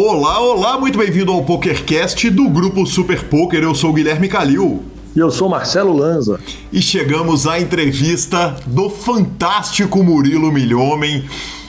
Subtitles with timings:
[0.00, 3.64] Olá, olá, muito bem-vindo ao PokerCast do grupo Super Poker.
[3.64, 4.84] Eu sou o Guilherme Calil.
[5.14, 6.38] E eu sou Marcelo Lanza.
[6.72, 11.24] E chegamos à entrevista do fantástico Murilo Milhomem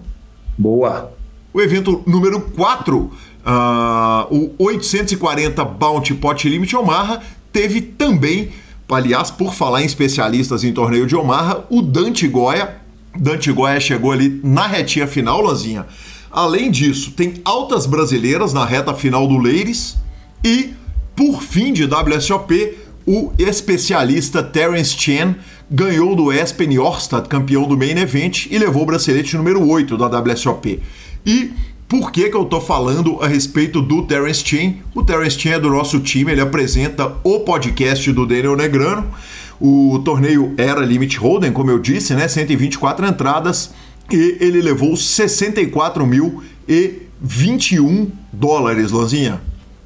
[0.58, 1.21] Boa.
[1.54, 3.12] O evento número 4, uh,
[3.46, 7.22] ah, o 840 Bounty Pot Limit Omaha,
[7.52, 8.52] teve também,
[8.90, 12.78] aliás, por falar em especialistas em torneio de Omaha, o Dante Goya.
[13.18, 15.86] Dante Goya chegou ali na retinha final, Lanzinha
[16.32, 19.98] Além disso, tem altas brasileiras na reta final do Ladies
[20.42, 20.74] e,
[21.14, 25.36] por fim de WSOP, o especialista Terence Chen
[25.70, 30.08] ganhou do Espen Orsted, campeão do Main Event, e levou o bracelete número 8 da
[30.08, 30.82] WSOP.
[31.26, 31.52] E
[31.88, 34.82] por que, que eu tô falando a respeito do Terence Chen?
[34.96, 39.12] O Terence Chen é do nosso time, ele apresenta o podcast do Daniel Negrano.
[39.60, 42.28] O torneio era Limit Hold'em, como eu disse, né?
[42.28, 43.72] 124 entradas
[44.12, 49.42] e ele levou 64 mil e 21 dólares, Lanzinha.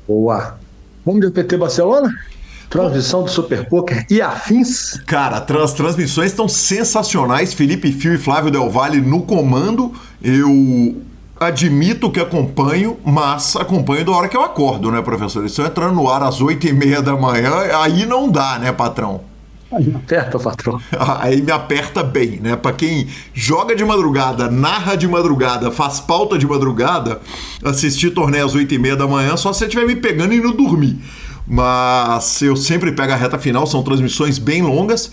[0.08, 0.58] Boa.
[1.06, 2.14] Vamos de PT Barcelona?
[2.70, 5.00] Transmissão do Super Poker e afins?
[5.06, 7.54] Cara, as transmissões estão sensacionais.
[7.54, 9.94] Felipe Fio e Flávio Del Valle no comando.
[10.22, 10.96] Eu
[11.40, 15.40] admito que acompanho, mas acompanho da hora que eu acordo, né, professor?
[15.40, 17.52] Eles estão entrando no ar às 8 e meia da manhã,
[17.82, 19.22] aí não dá, né, patrão?
[19.72, 20.80] Aí aperta, patrão.
[21.20, 22.56] Aí me aperta bem, né?
[22.56, 27.20] Para quem joga de madrugada, narra de madrugada, faz pauta de madrugada,
[27.64, 30.40] assistir torneio às 8 e meia da manhã, só se você estiver me pegando e
[30.40, 30.98] não dormir.
[31.48, 35.12] Mas eu sempre pego a reta final, são transmissões bem longas.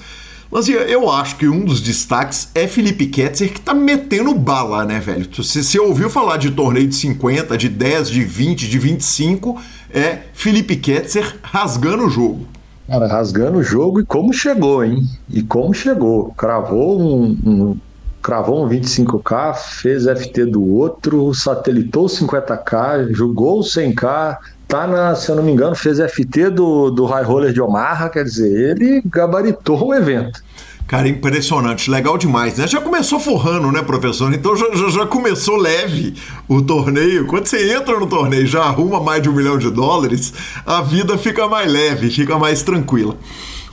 [0.53, 5.01] Mas eu acho que um dos destaques é Felipe Ketzer, que tá metendo bala, né,
[5.01, 5.27] velho?
[5.43, 9.59] Se você ouviu falar de torneio de 50, de 10, de 20, de 25,
[9.91, 12.47] é Felipe Ketzer rasgando o jogo.
[12.87, 15.03] Cara, rasgando o jogo e como chegou, hein?
[15.31, 16.35] E como chegou.
[16.37, 17.77] Cravou um, um
[18.23, 24.37] cravou um 25K, fez FT do outro, satelitou 50K, jogou 100K,
[24.73, 28.09] tá na, se eu não me engano, fez FT do, do High Roller de Omaha,
[28.09, 30.43] quer dizer, ele gabaritou o evento.
[30.89, 32.67] Cara, impressionante, legal demais, né?
[32.67, 34.33] Já começou forrando, né, professor?
[34.33, 36.15] Então já, já, já, começou leve
[36.49, 37.27] o torneio.
[37.27, 40.33] Quando você entra no torneio já arruma mais de um milhão de dólares,
[40.65, 43.17] a vida fica mais leve, fica mais tranquila.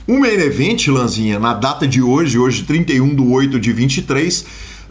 [0.06, 4.44] O main event, Lanzinha, na data de hoje, hoje 31 de 8 de 23,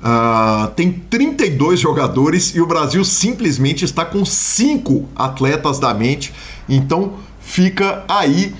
[0.03, 6.33] uh, tem 32 jogadores e o Brasil simplesmente está com 5 atletas da mente.
[6.67, 8.53] Então fica aí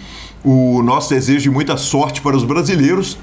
[0.44, 3.17] o nosso desejo de muita sorte para os brasileiros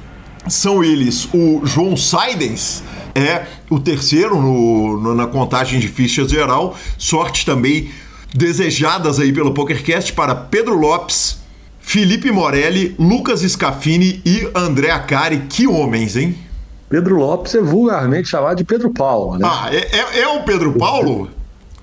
[0.48, 2.82] são eles o João Saidens,
[3.14, 6.76] é o terceiro no, no, na contagem de fichas geral.
[6.96, 7.90] Sorte também
[8.34, 11.38] desejadas aí pelo PokerCast para Pedro Lopes,
[11.80, 15.44] Felipe Morelli, Lucas Scafini e André Acari.
[15.48, 16.36] Que homens, hein?
[16.88, 19.48] Pedro Lopes é vulgarmente chamado de Pedro Paulo, né?
[19.50, 21.28] Ah, é, é, é o Pedro Paulo?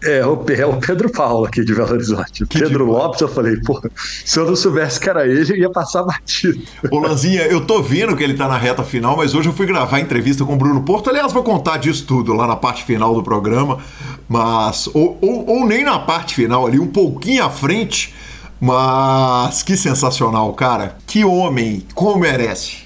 [0.03, 2.45] É, o, é o Pedro Paulo aqui de Belo Horizonte.
[2.45, 3.03] Que Pedro demais.
[3.03, 6.61] Lopes, eu falei, pô, se eu não soubesse que era ele, ia passar batido.
[6.91, 9.65] Ô Lanzinha, eu tô vendo que ele tá na reta final, mas hoje eu fui
[9.65, 11.09] gravar a entrevista com o Bruno Porto.
[11.09, 13.79] Aliás, vou contar disso tudo lá na parte final do programa,
[14.27, 14.87] mas.
[14.93, 18.13] Ou, ou, ou nem na parte final ali, um pouquinho à frente.
[18.59, 20.97] Mas que sensacional, cara.
[21.05, 22.82] Que homem, como merece.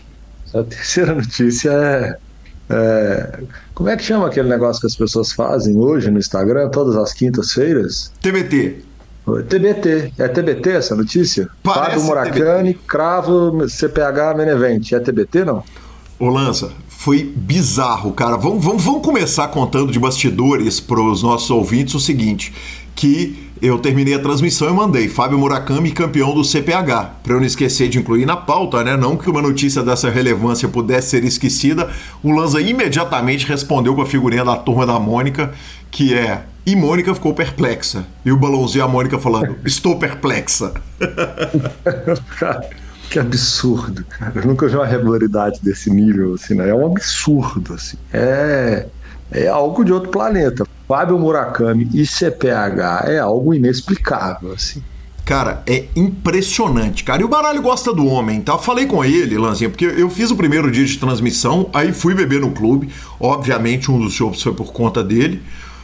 [0.54, 2.18] A terceira notícia é
[2.70, 3.40] É,
[3.74, 7.14] como é que chama aquele negócio que as pessoas fazem hoje no Instagram, todas as
[7.14, 8.12] quintas-feiras?
[8.22, 8.84] TBT.
[9.50, 10.14] TBT.
[10.18, 11.50] É TBT essa notícia?
[11.64, 12.88] Parece Fábio Murakami, TBT.
[12.88, 14.96] cravo CPH Menevente.
[14.96, 15.64] É TBT, não?
[16.20, 18.38] Ô Lança, foi bizarro, cara.
[18.38, 22.54] Vamos, vamos, vamos começar contando de bastidores para os nossos ouvintes o seguinte:
[22.98, 27.46] que eu terminei a transmissão e mandei Fábio Murakami campeão do CPH, para eu não
[27.46, 28.98] esquecer de incluir na pauta, né?
[28.98, 31.90] Não que uma notícia dessa relevância pudesse ser esquecida.
[32.24, 35.54] O Lanza imediatamente respondeu com a figurinha da turma da Mônica,
[35.92, 38.06] que é e Mônica ficou perplexa.
[38.26, 40.74] E o balãozinho a Mônica falando: Estou perplexa.
[43.10, 44.34] que absurdo, cara.
[44.36, 46.70] Eu nunca vi uma regularidade desse nível, assim, né?
[46.70, 47.96] É um absurdo, assim.
[48.12, 48.86] É,
[49.31, 50.65] é algo de outro planeta.
[50.88, 54.81] Fábio Murakami e CPH é algo inexplicável, assim.
[55.27, 57.21] Cara, é impressionante, cara.
[57.21, 58.57] E o baralho gosta do homem, tá?
[58.57, 62.39] Falei com ele, Lanzinha, porque eu fiz o primeiro dia de transmissão, aí fui beber
[62.39, 62.88] no clube.
[63.19, 65.41] Obviamente, um dos shows foi por conta dele.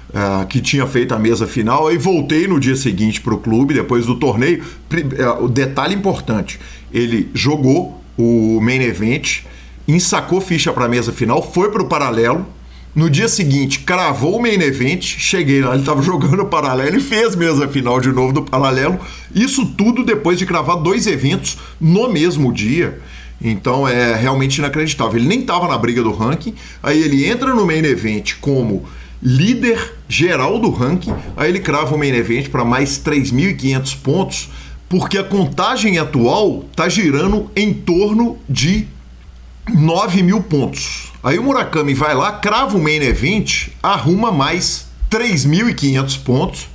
[0.09, 3.73] Uh, que tinha feito a mesa final, aí voltei no dia seguinte para o clube,
[3.73, 4.63] depois do torneio.
[4.63, 6.59] Uh, o detalhe importante:
[6.93, 9.39] ele jogou o main event,
[9.87, 12.45] ensacou ficha para a mesa final, foi para o paralelo.
[12.95, 17.01] No dia seguinte, cravou o main event, cheguei lá, ele estava jogando o paralelo e
[17.01, 18.99] fez mesa final de novo do paralelo.
[19.33, 22.99] Isso tudo depois de cravar dois eventos no mesmo dia.
[23.41, 25.17] Então é realmente inacreditável.
[25.17, 26.53] Ele nem estava na briga do ranking,
[26.83, 28.85] aí ele entra no main event como
[29.21, 34.49] líder geral do ranking, aí ele crava o main event para mais 3.500 pontos,
[34.87, 38.87] porque a contagem atual está girando em torno de
[39.71, 41.12] 9 mil pontos.
[41.24, 46.68] Aí o Murakami vai lá, crava o main event, arruma mais 3.500 pontos,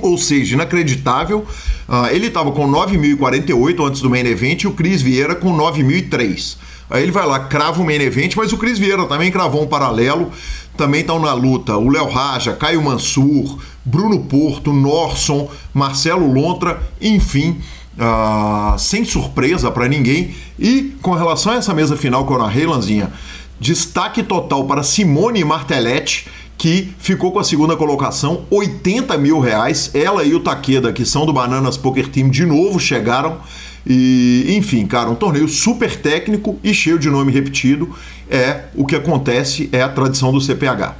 [0.00, 1.44] ou seja, inacreditável.
[1.88, 6.56] Uh, ele estava com 9.048 antes do main event e o Cris Vieira com 9.003.
[6.88, 9.66] Aí ele vai lá, crava o main event, mas o Cris Vieira também cravou um
[9.66, 10.30] paralelo.
[10.76, 17.60] Também estão na luta o Léo Raja, Caio Mansur, Bruno Porto, Norson, Marcelo Lontra, enfim.
[18.00, 20.34] Uh, sem surpresa para ninguém.
[20.58, 23.12] E com relação a essa mesa final que eu narrei, Lanzinha,
[23.60, 26.26] destaque total para Simone Martelletti,
[26.56, 29.90] que ficou com a segunda colocação, 80 mil reais.
[29.92, 33.38] Ela e o Takeda, que são do Bananas Poker Team, de novo chegaram.
[33.86, 37.94] E, enfim, cara, um torneio super técnico e cheio de nome repetido.
[38.30, 40.94] É o que acontece, é a tradição do CPH.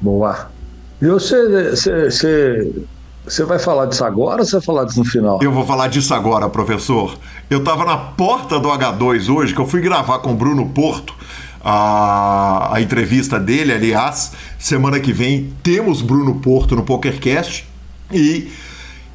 [0.00, 0.50] Boa.
[1.02, 2.72] E você, você,
[3.24, 5.38] você vai falar disso agora ou você vai falar disso no final?
[5.42, 7.16] Eu vou falar disso agora, professor.
[7.48, 11.14] Eu tava na porta do H2 hoje, que eu fui gravar com o Bruno Porto.
[11.62, 17.68] A, a entrevista dele, aliás, semana que vem temos Bruno Porto no PokerCast
[18.10, 18.50] e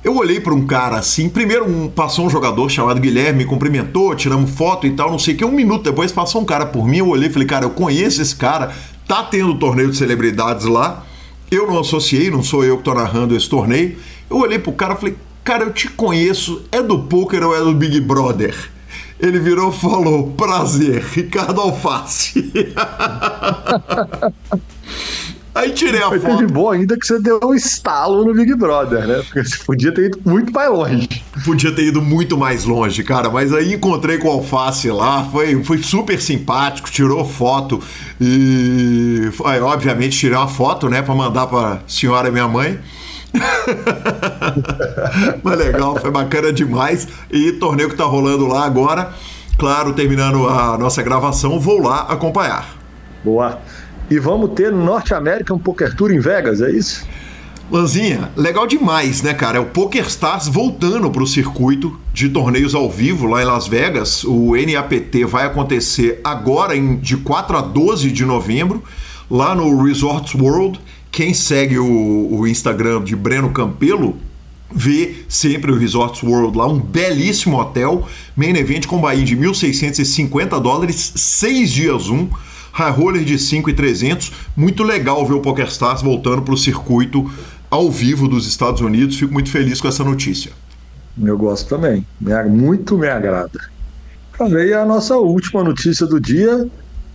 [0.03, 4.13] eu olhei para um cara assim, primeiro um, passou um jogador chamado Guilherme, me cumprimentou,
[4.13, 5.43] tiramos foto e tal, não sei o que.
[5.43, 8.21] Um minuto depois passou um cara por mim, eu olhei e falei, cara, eu conheço
[8.21, 8.71] esse cara,
[9.07, 11.03] tá tendo torneio de celebridades lá.
[11.51, 13.97] Eu não associei, não sou eu que tô narrando esse torneio.
[14.29, 17.59] Eu olhei pro cara e falei, cara, eu te conheço, é do poker ou é
[17.59, 18.71] do Big Brother?
[19.19, 22.53] Ele virou e falou, prazer, Ricardo Alface.
[25.55, 26.37] Aí tirei a Mas foto.
[26.37, 29.23] teve bom ainda que você deu um estalo no Big Brother, né?
[29.23, 31.07] Porque você podia ter ido muito mais longe.
[31.45, 35.63] Podia ter ido muito mais longe, cara, mas aí encontrei com o Alface lá, foi,
[35.63, 37.81] foi super simpático, tirou foto
[38.19, 42.77] e, aí, obviamente, tirei uma foto, né, para mandar para senhora minha mãe.
[45.41, 47.07] mas legal, foi bacana demais.
[47.31, 49.13] E torneio que tá rolando lá agora,
[49.57, 52.75] claro, terminando a nossa gravação, vou lá acompanhar.
[53.23, 53.57] Boa.
[54.09, 57.05] E vamos ter Norte American Poker Tour em Vegas, é isso?
[57.71, 59.57] Lanzinha, legal demais, né, cara?
[59.57, 64.23] É o PokerStars voltando para o circuito de torneios ao vivo lá em Las Vegas.
[64.23, 68.83] O NAPT vai acontecer agora em, de 4 a 12 de novembro,
[69.29, 70.79] lá no Resorts World.
[71.11, 74.15] Quem segue o, o Instagram de Breno Campelo
[74.71, 80.61] vê sempre o Resorts World lá, um belíssimo hotel, main event com Bahia de 1.650
[80.61, 82.27] dólares, seis dias um
[82.75, 84.33] high roller de 5,300.
[84.55, 87.31] Muito legal ver o PokerStars voltando para o circuito
[87.71, 89.17] ao vivo dos Estados Unidos.
[89.17, 90.51] Fico muito feliz com essa notícia.
[91.17, 92.05] Eu gosto também.
[92.49, 93.59] Muito me agrada.
[94.37, 96.67] Para ver a nossa última notícia do dia.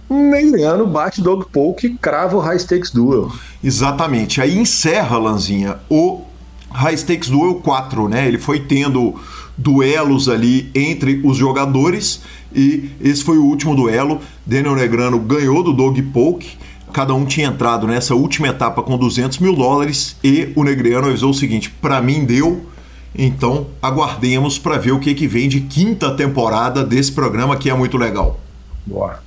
[0.08, 3.30] Neiliano bate Dog Poke e crava o High Stakes Duel.
[3.62, 4.40] Exatamente.
[4.40, 6.22] Aí encerra, Lanzinha, o
[6.70, 8.26] High Stakes Duel 4, né?
[8.26, 9.14] Ele foi tendo
[9.60, 12.22] duelos ali entre os jogadores
[12.54, 14.20] e esse foi o último duelo.
[14.44, 16.56] Daniel Negrano ganhou do Dog Poke.
[16.92, 21.30] Cada um tinha entrado nessa última etapa com 200 mil dólares e o Negreano avisou
[21.30, 22.66] o seguinte: para mim deu.
[23.16, 27.74] Então aguardemos para ver o que, que vem de quinta temporada desse programa que é
[27.74, 28.40] muito legal.
[28.86, 29.20] Boa.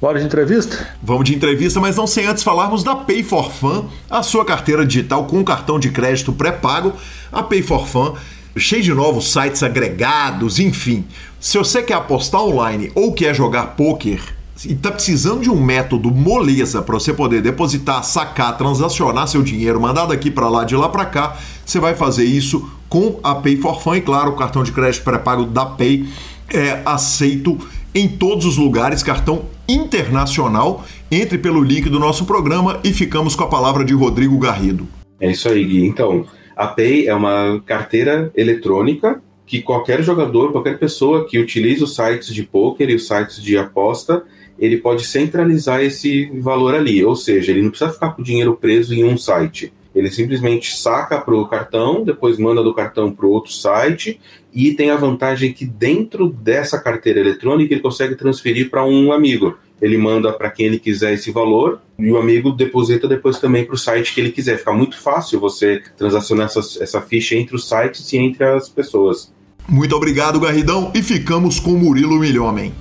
[0.00, 0.88] Bora de entrevista?
[1.02, 4.86] Vamos de entrevista, mas não sem antes falarmos da Pay for Fun, a sua carteira
[4.86, 6.92] digital com cartão de crédito pré-pago.
[7.32, 8.14] A Pay for Fun,
[8.56, 11.04] cheio de novos sites agregados, enfim.
[11.40, 14.20] Se você quer apostar online ou quer jogar poker
[14.64, 19.80] e está precisando de um método moleza para você poder depositar, sacar, transacionar seu dinheiro,
[19.80, 23.58] mandar daqui para lá, de lá para cá, você vai fazer isso com a Pay
[23.58, 26.08] for Fun e claro, o cartão de crédito pré-pago da Pay
[26.52, 27.58] é aceito
[27.94, 30.84] em todos os lugares, cartão internacional.
[31.10, 34.86] Entre pelo link do nosso programa e ficamos com a palavra de Rodrigo Garrido.
[35.18, 35.86] É isso aí, Gui.
[35.86, 36.26] Então,
[36.58, 42.34] a Pay é uma carteira eletrônica que qualquer jogador, qualquer pessoa que utilize os sites
[42.34, 44.24] de poker e os sites de aposta,
[44.58, 47.04] ele pode centralizar esse valor ali.
[47.04, 49.72] Ou seja, ele não precisa ficar com o dinheiro preso em um site.
[49.94, 54.20] Ele simplesmente saca para o cartão, depois manda do cartão para o outro site
[54.52, 59.56] e tem a vantagem que dentro dessa carteira eletrônica ele consegue transferir para um amigo.
[59.80, 63.74] Ele manda para quem ele quiser esse valor e o amigo deposita depois também para
[63.74, 64.58] o site que ele quiser.
[64.58, 69.32] Fica muito fácil você transacionar essa, essa ficha entre os sites e entre as pessoas.
[69.68, 72.72] Muito obrigado, Garridão, e ficamos com Murilo Milhomem.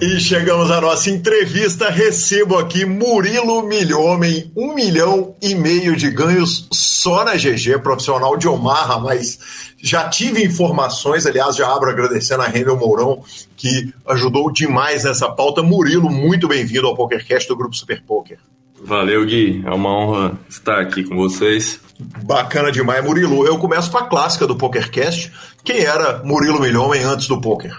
[0.00, 1.90] E chegamos à nossa entrevista.
[1.90, 8.46] Recebo aqui Murilo Milhomem, um milhão e meio de ganhos só na GG, profissional de
[8.46, 13.24] Omarra, mas já tive informações, aliás, já abro agradecendo a Rendel Mourão,
[13.56, 15.64] que ajudou demais nessa pauta.
[15.64, 18.38] Murilo, muito bem-vindo ao PokerCast do Grupo Super Poker.
[18.80, 19.64] Valeu, Gui.
[19.66, 21.80] É uma honra estar aqui com vocês.
[22.24, 23.44] Bacana demais, Murilo.
[23.44, 25.32] Eu começo com a clássica do PokerCast.
[25.64, 27.76] Quem era Murilo Milhomem antes do poker?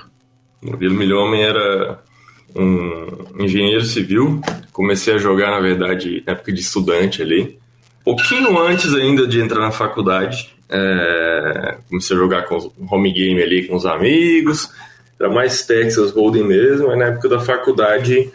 [0.61, 2.03] Murilo Milhomem era
[2.55, 4.41] um engenheiro civil.
[4.71, 7.57] Comecei a jogar, na verdade, na época de estudante ali.
[8.03, 11.77] Pouquinho antes ainda de entrar na faculdade, é...
[11.89, 14.69] comecei a jogar com home game ali com os amigos.
[15.19, 16.87] Era mais Texas Hold'em mesmo.
[16.87, 18.31] Mas na época da faculdade,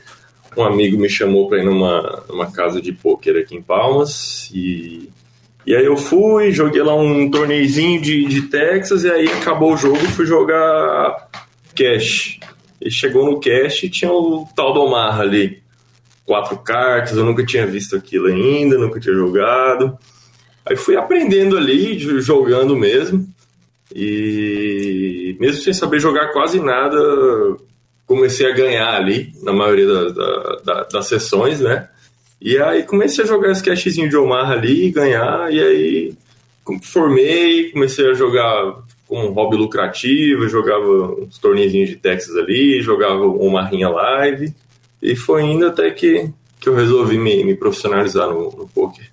[0.57, 4.51] um amigo me chamou para ir numa, numa casa de pôquer aqui em Palmas.
[4.55, 5.09] E,
[5.67, 9.05] e aí eu fui, joguei lá um torneizinho de, de Texas.
[9.05, 11.29] E aí acabou o jogo, fui jogar
[11.75, 12.39] cash.
[12.85, 15.63] Ele chegou no cast e tinha o tal do Omar ali.
[16.27, 19.99] Quatro cartas, eu nunca tinha visto aquilo ainda, nunca tinha jogado.
[20.67, 23.27] Aí fui aprendendo ali, jogando mesmo.
[23.95, 26.99] E mesmo sem saber jogar quase nada,
[28.07, 31.89] comecei a ganhar ali, na maioria da, da, da, das sessões, né?
[32.39, 36.15] E aí comecei a jogar esse cashzinho de Omar ali, ganhar, e aí
[36.83, 38.84] formei, comecei a jogar
[39.15, 44.53] como um hobby lucrativo, jogava uns torneios de Texas ali, jogava uma rinha live,
[45.01, 46.29] e foi indo até que,
[46.59, 49.09] que eu resolvi me, me profissionalizar no, no poker.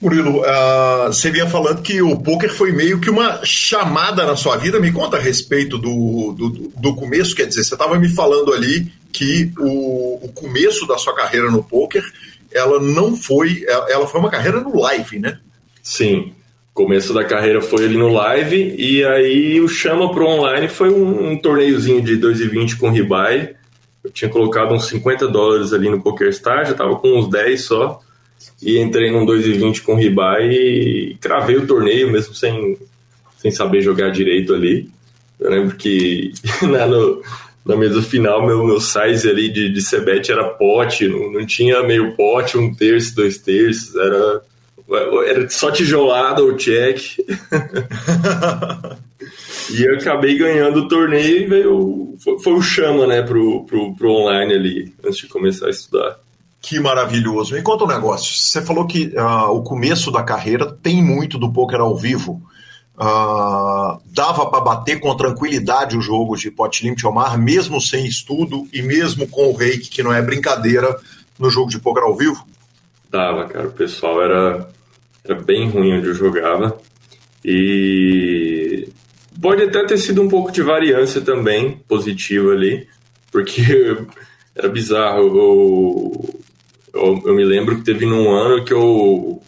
[0.00, 4.56] Murilo, uh, você vinha falando que o poker foi meio que uma chamada na sua
[4.56, 4.80] vida.
[4.80, 8.90] Me conta a respeito do, do, do começo, quer dizer, você estava me falando ali
[9.12, 12.02] que o, o começo da sua carreira no poker,
[12.50, 15.38] ela não foi, ela foi uma carreira no live, né?
[15.82, 16.32] Sim,
[16.74, 21.32] começo da carreira foi ali no live e aí o chama pro online foi um,
[21.32, 23.54] um torneiozinho de 2,20 com ribai.
[24.02, 28.00] Eu tinha colocado uns 50 dólares ali no PokerStar, já tava com uns 10 só.
[28.60, 32.76] E entrei num 2,20 com ribai e cravei o torneio mesmo sem,
[33.38, 34.90] sem saber jogar direito ali.
[35.38, 37.22] Eu lembro que na, no,
[37.64, 41.82] na mesa final meu, meu size ali de, de Cebet era pote, não, não tinha
[41.82, 44.42] meio pote, um terço, dois terços, era
[44.94, 47.18] era só tijolada ou check.
[49.70, 52.14] e eu acabei ganhando o torneio e veio.
[52.22, 56.18] Foi, foi o chama, né, pro, pro, pro online ali, antes de começar a estudar.
[56.60, 57.54] Que maravilhoso.
[57.54, 58.32] Me conta um negócio.
[58.32, 62.40] Você falou que uh, o começo da carreira tem muito do poker ao vivo.
[62.94, 68.06] Uh, dava para bater com tranquilidade os jogos de pot limit ao mar, mesmo sem
[68.06, 70.96] estudo e mesmo com o reiki, que não é brincadeira,
[71.36, 72.46] no jogo de poker ao vivo?
[73.10, 73.66] Dava, cara.
[73.66, 74.68] O pessoal era,
[75.24, 76.78] era bem ruim onde eu jogava.
[77.44, 78.88] E
[79.40, 82.86] pode até ter sido um pouco de variância também, positiva ali,
[83.30, 83.62] porque
[84.54, 85.20] era bizarro.
[85.20, 86.40] Eu,
[86.94, 89.42] eu, eu, me lembro que teve num ano que eu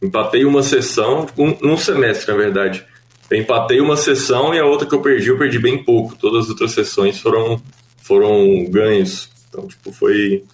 [0.00, 2.84] empatei uma sessão, um, um semestre, na verdade.
[3.30, 6.16] Eu empatei uma sessão e a outra que eu perdi, eu perdi bem pouco.
[6.16, 7.60] Todas as outras sessões foram,
[7.98, 9.28] foram ganhos.
[9.48, 10.44] Então, tipo, foi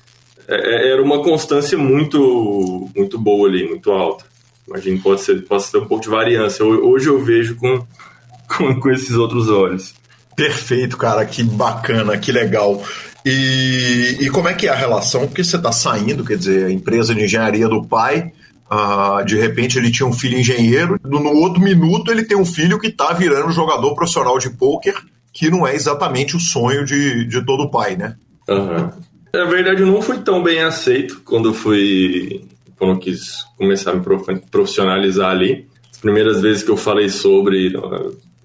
[0.49, 4.25] é, é, era uma constância muito, muito boa ali, muito alta.
[4.67, 6.65] Imagino pode ser, pode ter um pouco de variância.
[6.65, 7.85] Hoje eu vejo com,
[8.49, 9.95] com, com esses outros olhos.
[10.37, 12.83] Perfeito, cara, que bacana, que legal.
[13.25, 15.27] E, e como é que é a relação?
[15.27, 18.33] Porque você está saindo, quer dizer, a empresa de engenharia do pai,
[18.71, 22.79] uh, de repente ele tinha um filho engenheiro, no outro minuto ele tem um filho
[22.79, 24.95] que está virando jogador profissional de pôquer
[25.35, 28.17] que não é exatamente o sonho de, de todo pai, né?
[28.49, 28.89] Uhum.
[29.35, 32.45] Na verdade, eu não fui tão bem aceito quando fui
[32.79, 34.03] quando eu quis começar a me
[34.51, 35.67] profissionalizar ali.
[35.91, 37.73] As primeiras vezes que eu falei sobre,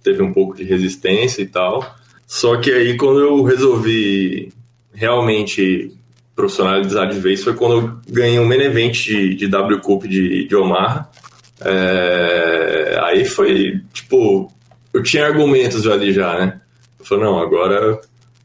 [0.03, 1.95] teve um pouco de resistência e tal.
[2.27, 4.51] Só que aí, quando eu resolvi
[4.93, 5.91] realmente
[6.35, 10.47] profissionalizar de vez, foi quando eu ganhei um main event de, de W Cup de,
[10.47, 11.09] de Omaha.
[11.61, 14.51] É, aí foi, tipo,
[14.93, 16.61] eu tinha argumentos ali já, né?
[16.99, 17.99] Eu falei, não, agora,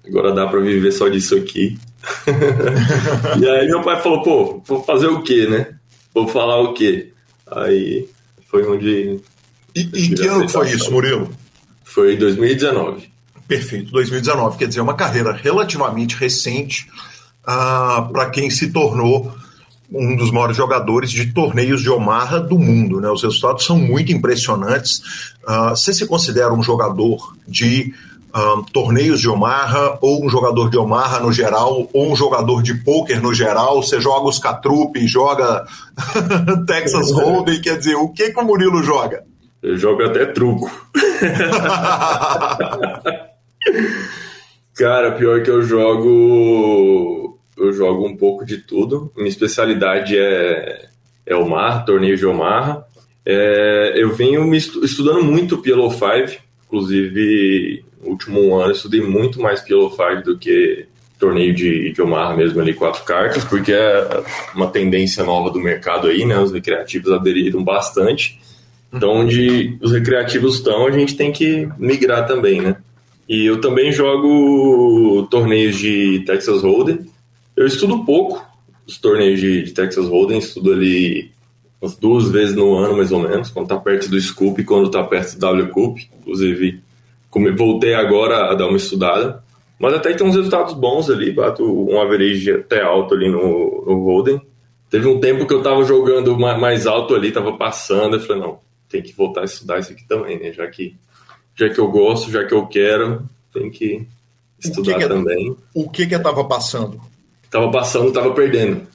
[0.06, 1.78] agora dá para viver só disso aqui.
[3.40, 5.74] e aí meu pai falou, pô, vou fazer o quê, né?
[6.12, 7.12] Vou falar o quê?
[7.50, 8.08] Aí
[8.50, 9.20] foi onde.
[9.74, 11.30] E, e que ano foi isso, Murilo?
[11.84, 13.10] Foi 2019.
[13.46, 14.56] Perfeito, 2019.
[14.58, 16.88] Quer dizer, uma carreira relativamente recente
[17.46, 19.34] ah, para quem se tornou
[19.92, 23.00] um dos maiores jogadores de torneios de Omaha do mundo.
[23.00, 23.08] Né?
[23.10, 25.00] Os resultados são muito impressionantes.
[25.46, 27.94] Uh, você se considera um jogador de
[28.34, 32.74] um, torneios de Omaha, ou um jogador de Omaha no geral, ou um jogador de
[32.82, 35.64] poker no geral, você joga os Catrupe, joga
[36.66, 39.22] Texas Hold'em, quer dizer, o que, que o Murilo joga?
[39.62, 40.70] Eu jogo até truco.
[44.74, 47.38] Cara, pior que eu jogo.
[47.56, 49.12] Eu jogo um pouco de tudo.
[49.16, 50.88] Minha especialidade é,
[51.24, 52.84] é Omaha, torneio de Omaha.
[53.24, 59.60] É, eu venho me estudando muito Yellow 5, inclusive último ano eu estudei muito mais
[59.60, 60.86] Pillow Five do que
[61.18, 62.02] torneio de, de
[62.36, 64.22] mesmo ali, quatro cartas, porque é
[64.54, 66.38] uma tendência nova do mercado aí, né?
[66.38, 68.40] Os recreativos aderiram bastante.
[68.92, 72.76] Então, onde os recreativos estão, a gente tem que migrar também, né?
[73.28, 77.00] E eu também jogo torneios de Texas Hold'em.
[77.56, 78.44] Eu estudo pouco
[78.86, 81.32] os torneios de, de Texas Hold'em, estudo ali
[81.80, 84.90] umas duas vezes no ano, mais ou menos, quando tá perto do Scoop e quando
[84.90, 85.98] tá perto do W Cup.
[86.20, 86.82] Inclusive,
[87.56, 89.42] voltei agora a dar uma estudada.
[89.78, 94.00] Mas até tem uns resultados bons ali, bato um average até alto ali no, no
[94.02, 94.40] Golden.
[94.88, 98.58] Teve um tempo que eu tava jogando mais alto ali, tava passando, eu falei, não,
[98.88, 100.52] tem que voltar a estudar isso aqui também, né?
[100.52, 100.96] Já que,
[101.56, 104.06] já que eu gosto, já que eu quero, tem que
[104.58, 105.56] estudar o que que, é também.
[105.74, 107.00] O que que tava passando?
[107.50, 108.86] Tava passando, tava perdendo.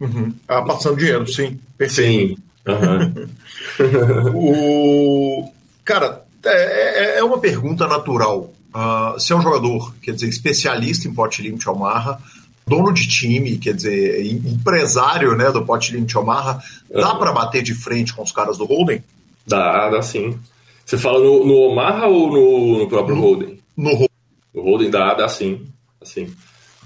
[0.00, 0.32] Uhum.
[0.46, 1.58] Tava passando dinheiro, sim.
[1.76, 2.36] Perfeito.
[2.36, 2.36] Sim.
[2.68, 4.32] Uhum.
[5.42, 5.52] o...
[5.84, 8.52] Cara, é, é, é uma pergunta natural.
[8.74, 12.18] Uh, se é um jogador, quer dizer, especialista em pote limite Omaha,
[12.66, 17.74] dono de time, quer dizer, empresário né, do pote limite Omaha, dá para bater de
[17.74, 19.02] frente com os caras do Holden?
[19.46, 20.38] Dá, dá sim.
[20.84, 23.58] Você fala no, no Omaha ou no, no próprio no, Holden?
[23.76, 24.08] No Holden.
[24.54, 25.66] No Holden dá, dá sim.
[26.00, 26.32] Assim.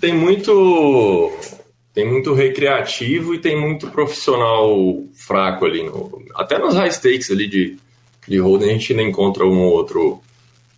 [0.01, 1.33] Tem muito
[1.95, 4.75] tem muito recreativo e tem muito profissional
[5.15, 5.83] fraco ali.
[5.83, 7.77] No, até nos high stakes ali de
[8.27, 10.23] de Holden a gente ainda encontra um ou outro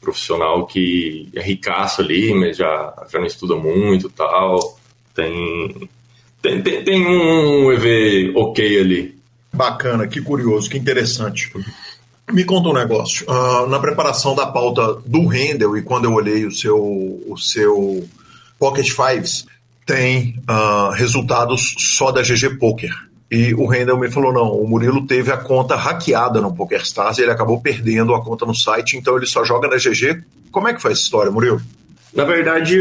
[0.01, 4.79] profissional que é ricaço ali, mas já, já não estuda muito tal.
[5.15, 5.89] Tem,
[6.43, 9.19] tem, tem, tem um EV ok ali.
[9.53, 11.51] Bacana, que curioso, que interessante.
[12.33, 13.27] Me conta um negócio.
[13.29, 18.07] Uh, na preparação da pauta do Rendel e quando eu olhei o seu, o seu
[18.59, 19.47] Pocket Fives,
[19.87, 22.91] tem uh, resultados só da GG Poker.
[23.35, 27.23] E o Rendel me falou: não, o Murilo teve a conta hackeada no PokerStars e
[27.23, 30.23] ele acabou perdendo a conta no site, então ele só joga na GG.
[30.53, 31.61] Como é que foi essa história, Murilo?
[32.14, 32.79] Na verdade,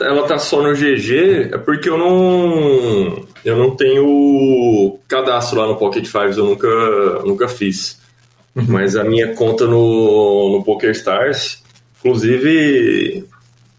[0.00, 3.26] ela tá só no GG, é porque eu não.
[3.44, 6.68] Eu não tenho cadastro lá no Pocket Fives, eu nunca,
[7.24, 8.00] nunca fiz.
[8.54, 8.64] Uhum.
[8.68, 11.64] Mas a minha conta no, no PokerStars,
[11.98, 13.24] inclusive,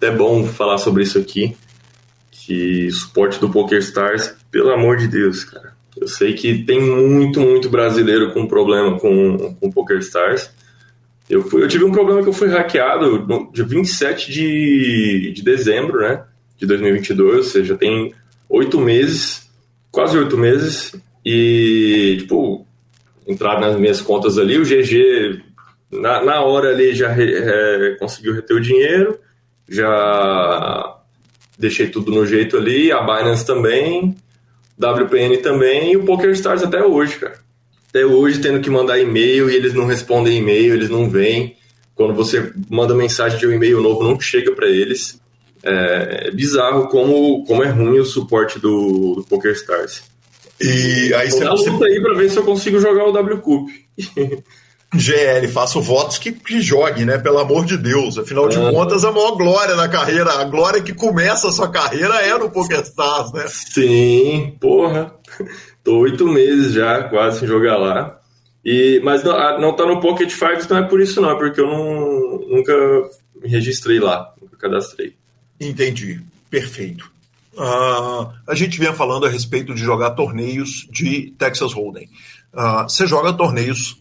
[0.02, 1.56] é bom falar sobre isso aqui.
[2.32, 5.67] Que suporte do PokerStars, pelo amor de Deus, cara
[6.08, 10.50] eu sei que tem muito, muito brasileiro com problema com, com PokerStars.
[11.30, 15.44] Eu, fui, eu tive um problema que eu fui hackeado no dia 27 de, de
[15.44, 16.24] dezembro, né?
[16.58, 18.14] De 2022, ou seja, tem
[18.50, 19.50] oito meses,
[19.92, 20.96] quase oito meses.
[21.26, 22.66] E, tipo,
[23.28, 25.42] entrar nas minhas contas ali, o GG,
[25.92, 29.20] na, na hora ali, já re, é, conseguiu reter o dinheiro,
[29.68, 30.98] já
[31.60, 34.16] deixei tudo no jeito ali, a Binance também,
[34.80, 37.40] WPN também e o PokerStars até hoje, cara.
[37.90, 41.56] Até hoje tendo que mandar e-mail e eles não respondem e-mail, eles não vêm.
[41.96, 45.20] Quando você manda mensagem de um e-mail novo, não chega para eles.
[45.64, 50.04] É, é, bizarro como, como é ruim o suporte do, do PokerStars.
[50.62, 51.44] E aí você.
[51.44, 53.72] luta aí pra ver se eu consigo jogar o WCUP.
[54.94, 57.18] GL, faço votos que, que jogue, né?
[57.18, 58.18] Pelo amor de Deus.
[58.18, 62.16] Afinal de contas, a maior glória da carreira, a glória que começa a sua carreira
[62.22, 63.46] é no PokerStars, né?
[63.48, 65.14] Sim, porra.
[65.84, 68.18] Tô oito meses já quase sem jogar lá.
[68.64, 71.36] E, mas não, ah, não tá no Pocket Fives não é por isso não, é
[71.36, 72.74] porque eu não, nunca
[73.42, 75.16] me registrei lá, nunca cadastrei.
[75.60, 77.10] Entendi, perfeito.
[77.54, 82.10] Uh, a gente vinha falando a respeito de jogar torneios de Texas Hold'em.
[82.54, 83.98] Uh, você joga torneios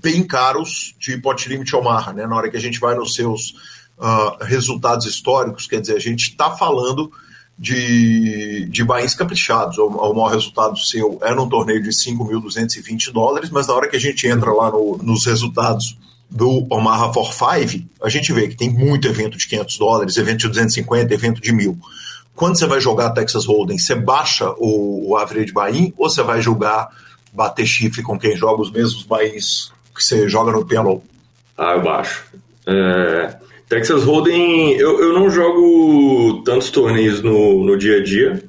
[0.00, 2.26] bem caros de pot limit Omaha, né?
[2.26, 3.50] Na hora que a gente vai nos seus
[3.98, 7.10] uh, resultados históricos, quer dizer, a gente está falando
[7.58, 9.78] de, de bains caprichados.
[9.78, 13.96] O, o maior resultado seu é num torneio de 5.220 dólares, mas na hora que
[13.96, 15.96] a gente entra lá no, nos resultados
[16.28, 20.40] do Omaha for Five, a gente vê que tem muito evento de 500 dólares, evento
[20.40, 21.78] de 250, evento de 1.000.
[22.34, 26.42] Quando você vai jogar Texas Hold'em, você baixa o, o average buy ou você vai
[26.42, 26.88] jogar
[27.32, 31.02] bater chifre com quem joga os mesmos bains que você joga no PLO?
[31.56, 32.24] Ah, eu baixo.
[32.66, 33.36] É,
[33.68, 38.42] Texas Hold'em, eu, eu não jogo tantos torneios no, no dia a dia.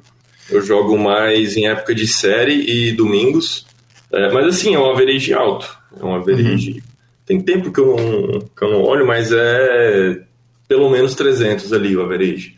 [0.50, 3.66] Eu jogo mais em época de série e domingos.
[4.12, 5.76] É, mas assim, é um average alto.
[6.00, 6.72] É um average.
[6.72, 6.80] Uhum.
[7.26, 10.22] Tem tempo que eu, não, que eu não olho, mas é
[10.66, 12.56] pelo menos 300 ali o average.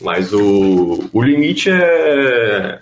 [0.00, 2.80] Mas o, o limite é,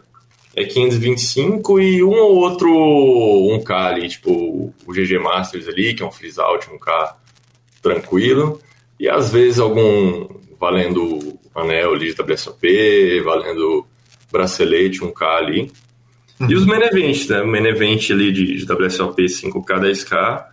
[0.56, 6.06] é 525 e um ou outro 1K ali, tipo o GG Masters ali, que é
[6.06, 7.14] um freeze out, 1K
[7.82, 8.58] tranquilo.
[8.98, 10.26] E às vezes algum
[10.58, 13.86] valendo anel ali de WSOP, valendo
[14.32, 15.72] bracelete, 1K ali.
[16.48, 17.42] E os main events, né?
[17.42, 20.44] O main event ali de, de WSOP 5K, 10K.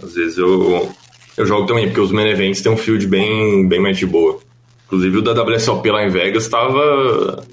[0.00, 0.88] Às vezes eu,
[1.36, 4.38] eu jogo também, porque os main events tem um field bem, bem mais de boa.
[4.86, 7.44] Inclusive o da WSOP lá em Vegas tava.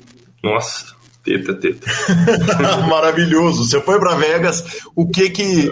[0.43, 0.94] Nossa,
[1.25, 1.87] teta, teta.
[2.87, 3.65] Maravilhoso.
[3.65, 4.63] Você foi para Vegas,
[4.95, 5.69] o que que.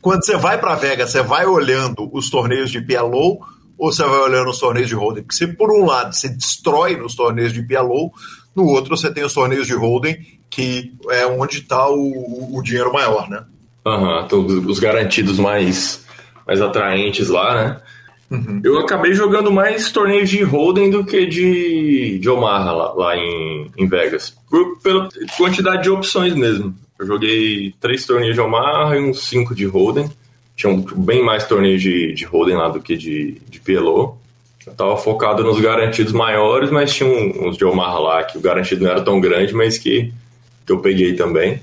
[0.00, 3.40] Quando você vai para Vegas, você vai olhando os torneios de PLO
[3.76, 5.22] ou você vai olhando os torneios de holding?
[5.22, 8.12] Porque você, por um lado, você destrói nos torneios de PLO,
[8.54, 10.16] no outro você tem os torneios de holding,
[10.50, 13.42] que é onde está o, o, dinheiro maior, né?
[13.84, 16.04] Aham, uhum, os garantidos mais,
[16.46, 17.80] mais atraentes lá, né?
[18.30, 18.60] Uhum.
[18.64, 23.70] Eu acabei jogando mais torneios de Holden do que de, de Omaha lá, lá em,
[23.76, 24.36] em Vegas.
[24.48, 26.74] Por, pela quantidade de opções mesmo.
[26.98, 30.08] Eu joguei três torneios de Omaha e uns cinco de Holden
[30.56, 34.16] tinham bem mais torneios de, de Holden lá do que de, de PLO.
[34.66, 38.84] Eu tava focado nos garantidos maiores, mas tinha uns de Omaha lá que o garantido
[38.84, 40.12] não era tão grande, mas que,
[40.64, 41.60] que eu peguei também.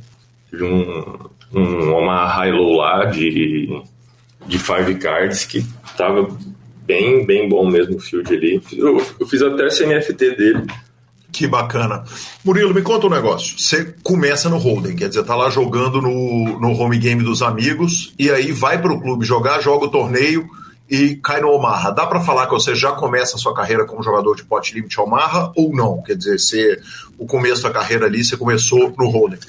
[0.49, 3.81] Tive um, um Omaha High-Low lá de,
[4.45, 5.65] de Five Cards que
[6.01, 6.27] tava
[6.85, 8.61] bem, bem bom mesmo o field ali.
[8.73, 10.65] Eu, eu fiz até CNFT dele.
[11.31, 12.03] Que bacana.
[12.43, 13.57] Murilo, me conta um negócio.
[13.57, 18.13] Você começa no holding, quer dizer, tá lá jogando no, no home game dos amigos
[18.19, 20.49] e aí vai para o clube jogar, joga o torneio
[20.89, 21.91] e cai no Omaha.
[21.91, 24.99] Dá para falar que você já começa a sua carreira como jogador de pot limit
[24.99, 26.01] Omaha ou não?
[26.01, 26.81] Quer dizer, você,
[27.17, 29.39] o começo da carreira ali, você começou no holding?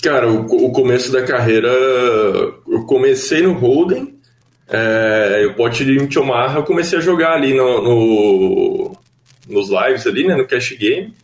[0.00, 4.13] Cara, o, o começo da carreira, eu comecei no holding,
[4.68, 8.96] é, o pot limit Omaha eu comecei a jogar ali no, no
[9.48, 11.14] nos lives ali, né, no cash game.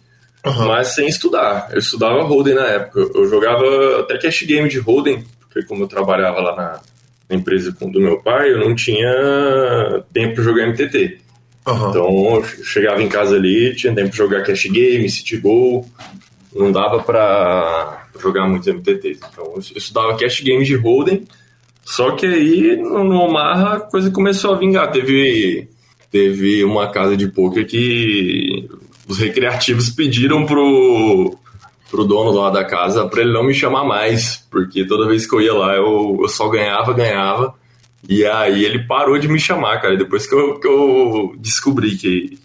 [0.44, 0.66] Uhum.
[0.66, 1.68] Mas sem estudar.
[1.70, 3.00] Eu estudava Holden na época.
[3.14, 6.80] Eu jogava até cash game de Holden, porque como eu trabalhava lá na,
[7.28, 11.18] na empresa do meu pai, eu não tinha tempo para jogar MTT.
[11.66, 11.90] Uhum.
[11.90, 15.86] Então eu chegava em casa ali, tinha tempo para jogar cash game, city goal.
[16.54, 19.20] Não dava para jogar muitos MTTs.
[19.30, 21.26] Então eu estudava cash game de Holden.
[21.90, 24.92] Só que aí no, no Omaha a coisa começou a vingar.
[24.92, 25.68] Teve,
[26.08, 28.70] teve uma casa de poker que
[29.08, 31.36] os recreativos pediram pro,
[31.90, 35.34] pro dono lá da casa para ele não me chamar mais, porque toda vez que
[35.34, 37.54] eu ia lá eu, eu só ganhava, ganhava.
[38.08, 42.38] E aí ele parou de me chamar, cara, depois que eu, que eu descobri que,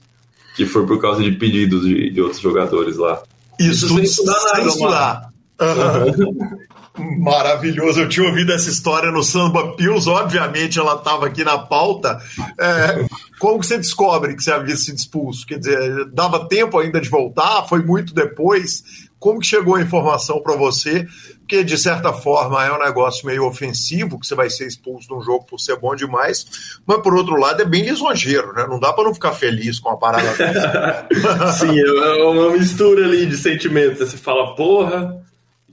[0.55, 3.21] que foi por causa de pedidos de, de outros jogadores lá.
[3.59, 5.33] Isso, Isso sem estudar nada, estudar.
[5.61, 6.57] Uhum.
[6.97, 12.19] Maravilhoso, eu tinha ouvido essa história no Samba Pills, obviamente ela estava aqui na pauta.
[12.57, 13.05] É,
[13.37, 15.45] como que você descobre que você havia sido expulso?
[15.45, 17.67] Quer dizer, dava tempo ainda de voltar?
[17.67, 19.05] Foi muito depois?
[19.19, 21.05] Como que chegou a informação para você?
[21.39, 25.13] Porque, de certa forma, é um negócio meio ofensivo, que você vai ser expulso de
[25.13, 28.65] um jogo por ser bom demais, mas, por outro lado, é bem lisonjeiro, né?
[28.67, 31.07] Não dá para não ficar feliz com a parada dessa.
[31.53, 33.99] Sim, é uma mistura ali de sentimentos.
[33.99, 35.24] Você fala, porra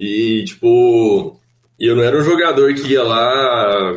[0.03, 1.39] e, tipo,
[1.79, 3.95] eu não era um jogador que ia lá,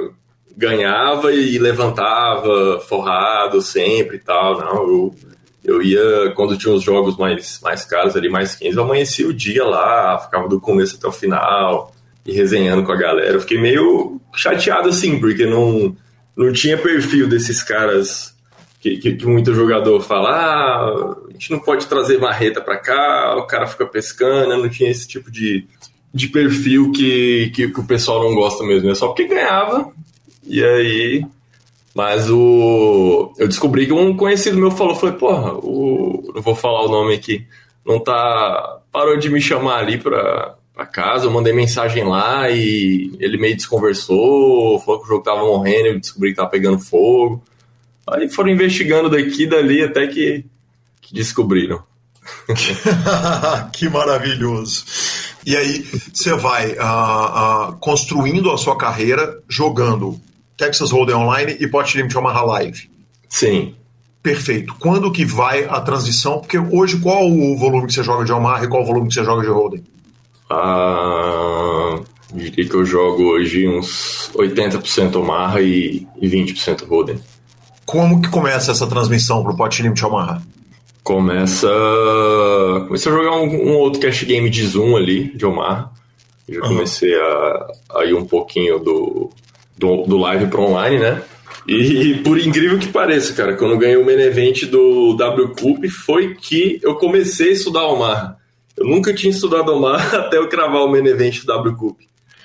[0.55, 4.75] ganhava e levantava forrado sempre e tal, não.
[4.75, 5.15] Eu,
[5.63, 9.33] eu ia, quando tinha os jogos mais, mais caros ali, mais 15, eu amanhecia o
[9.33, 11.91] dia lá, ficava do começo até o final
[12.23, 13.33] e resenhando com a galera.
[13.33, 15.97] Eu fiquei meio chateado assim, porque não,
[16.37, 18.35] não tinha perfil desses caras
[18.79, 23.35] que, que, que, muito jogador fala, ah, a gente não pode trazer marreta para cá,
[23.39, 25.67] o cara fica pescando, não tinha esse tipo de,
[26.15, 29.91] de perfil que, que, que o pessoal não gosta mesmo, é só porque ganhava.
[30.47, 31.25] E aí.
[31.93, 33.33] Mas o.
[33.37, 36.31] Eu descobri que um conhecido meu falou, falei, porra, o.
[36.33, 37.45] Não vou falar o nome aqui.
[37.85, 38.79] Não tá.
[38.93, 43.57] Parou de me chamar ali pra, pra casa, eu mandei mensagem lá e ele meio
[43.57, 47.43] desconversou, falou que o jogo tava morrendo, eu descobri que tava pegando fogo.
[48.07, 50.45] Aí foram investigando daqui e dali até que,
[51.01, 51.83] que descobriram.
[53.73, 54.85] que maravilhoso.
[55.45, 60.19] E aí você vai uh, uh, construindo a sua carreira jogando
[60.57, 62.89] Texas Hold'em Online e Pot Limit Omaha Live.
[63.29, 63.75] Sim.
[64.23, 64.73] Perfeito.
[64.79, 66.39] Quando que vai a transição?
[66.39, 69.13] Porque hoje qual o volume que você joga de Omaha e qual o volume que
[69.13, 69.83] você joga de Hold'em?
[70.49, 71.99] Ah,
[72.33, 77.19] diria que eu jogo hoje uns 80% Omaha e, e 20% Hold'em.
[77.85, 80.41] Como que começa essa transmissão para o Pot Limit Omaha?
[81.05, 81.69] Começa.
[82.87, 85.93] Comecei a jogar um, um, outro cash game de Zoom ali, de Omar.
[86.49, 86.69] Já uhum.
[86.69, 89.29] comecei a, a ir um pouquinho do,
[89.77, 91.21] do, do live para online, né?
[91.67, 95.85] E por incrível que pareça, cara, quando eu ganhei o main event do W Cup
[95.89, 98.39] foi que eu comecei a estudar Omar.
[98.75, 101.99] Eu nunca tinha estudado Omar até eu cravar o main event do W Cup.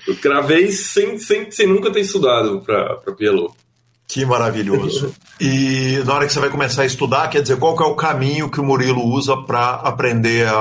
[0.07, 3.55] Eu cravei sem, sem, sem nunca ter estudado para PLO.
[4.11, 5.15] Que maravilhoso.
[5.43, 7.95] E na hora que você vai começar a estudar, quer dizer, qual que é o
[7.95, 10.53] caminho que o Murilo usa para aprender a,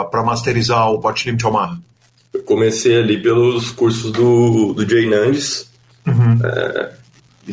[0.00, 1.78] a para masterizar o Pot Limit Omar?
[2.32, 5.70] Eu comecei ali pelos cursos do, do Jay Nandes.
[6.06, 6.38] Uhum.
[6.42, 6.92] É,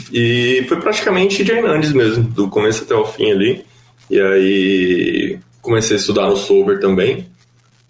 [0.10, 3.66] e foi praticamente Jay Nandes mesmo, do começo até o fim ali.
[4.10, 7.28] E aí comecei a estudar no Solver também.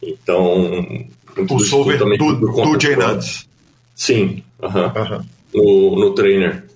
[0.02, 1.06] Então.
[1.48, 3.48] O Solver do, do, do Jay Nandes?
[3.94, 5.24] Sim, uh -huh.
[5.54, 6.69] no, no trainer.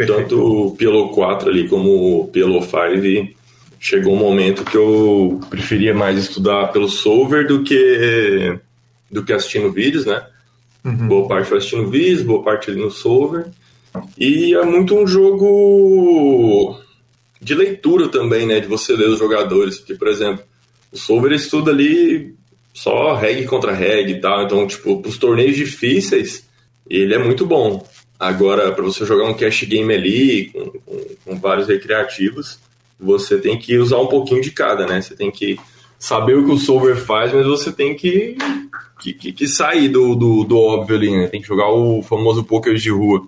[0.00, 0.22] Perfeito.
[0.22, 3.34] Tanto o PLO 4 ali como o PLO 5
[3.78, 8.58] chegou um momento que eu preferia mais estudar pelo solver do que
[9.10, 10.24] do que assistindo vídeos, né?
[10.84, 11.08] Uhum.
[11.08, 13.46] Boa parte foi assistindo vídeos, boa parte ali no solver.
[14.16, 16.78] E é muito um jogo
[17.42, 18.60] de leitura também, né?
[18.60, 19.78] De você ler os jogadores.
[19.78, 20.44] Porque, por exemplo,
[20.92, 22.34] o solver estuda ali
[22.72, 24.44] só reg contra reg e tal.
[24.44, 26.46] Então, tipo, os torneios difíceis,
[26.88, 27.84] ele é muito bom.
[28.20, 32.58] Agora, para você jogar um cash game ali, com, com, com, vários recreativos,
[33.00, 35.00] você tem que usar um pouquinho de cada, né?
[35.00, 35.58] Você tem que
[35.98, 38.36] saber o que o solver faz, mas você tem que,
[39.00, 41.28] que, que sair do, do, do, óbvio ali, né?
[41.28, 43.26] Tem que jogar o famoso poker de rua.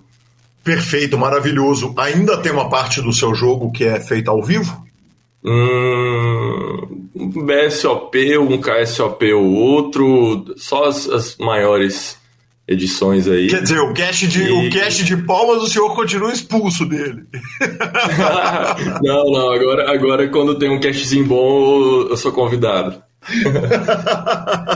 [0.63, 1.91] Perfeito, maravilhoso.
[1.97, 4.85] Ainda tem uma parte do seu jogo que é feita ao vivo?
[5.43, 12.21] Hum, um BSOP, um KSOP ou outro, só as, as maiores
[12.67, 13.47] edições aí.
[13.47, 14.67] Quer dizer, o cast de, e...
[14.67, 17.25] o cast de palmas o senhor continua expulso dele.
[19.03, 23.01] não, não, agora, agora quando tem um castzinho bom, eu sou convidado.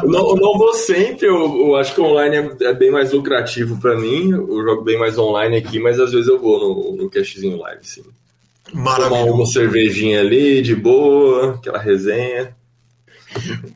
[0.05, 3.97] não, não vou sempre, eu, eu, acho que online é, é bem mais lucrativo para
[3.97, 4.31] mim.
[4.31, 7.81] Eu jogo bem mais online aqui, mas às vezes eu vou no, no castzinho live,
[7.83, 8.03] sim.
[8.73, 9.19] Maravilha.
[9.21, 12.55] Tomar uma cervejinha ali, de boa, aquela resenha.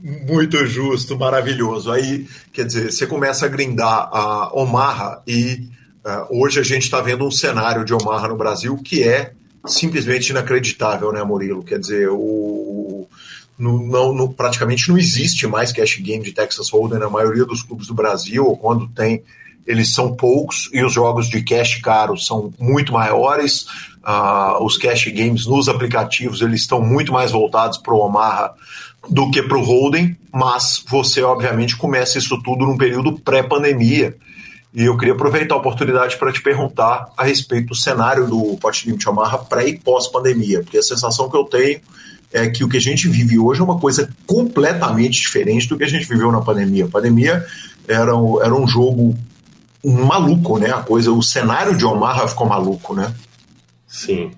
[0.02, 1.92] Muito justo, maravilhoso.
[1.92, 5.68] Aí, quer dizer, você começa a grindar a Omaha e
[6.06, 9.34] uh, hoje a gente está vendo um cenário de Omaha no Brasil que é
[9.66, 11.64] simplesmente inacreditável, né, Murilo?
[11.64, 13.08] Quer dizer, o,
[13.58, 17.62] no, não, no, praticamente não existe mais cash game de Texas Hold'em na maioria dos
[17.62, 19.24] clubes do Brasil, ou quando tem,
[19.68, 23.66] eles são poucos e os jogos de cash caros são muito maiores.
[24.04, 28.56] Uh, os cash games nos aplicativos eles estão muito mais voltados para o Omaha
[29.10, 34.16] do que para o Holden, mas você, obviamente, começa isso tudo num período pré-pandemia.
[34.74, 38.86] E eu queria aproveitar a oportunidade para te perguntar a respeito do cenário do Pot
[38.86, 41.82] Limit Omaha pré e pós-pandemia, porque a sensação que eu tenho
[42.32, 45.84] é que o que a gente vive hoje é uma coisa completamente diferente do que
[45.84, 46.86] a gente viveu na pandemia.
[46.86, 47.46] A pandemia
[47.86, 48.12] era,
[48.42, 49.18] era um jogo
[49.84, 50.72] maluco, né?
[50.72, 53.14] A coisa, o cenário de Omaha ficou maluco, né?
[53.86, 54.32] Sim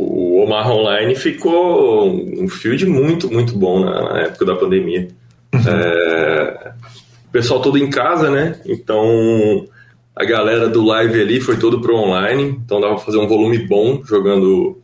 [0.00, 5.08] o Omar Online ficou um field muito, muito bom na, época da pandemia.
[5.54, 5.60] Uhum.
[5.66, 6.72] É,
[7.28, 8.60] o pessoal todo em casa, né?
[8.66, 9.66] Então
[10.14, 13.58] a galera do live ali foi todo pro online, então dava pra fazer um volume
[13.58, 14.78] bom jogando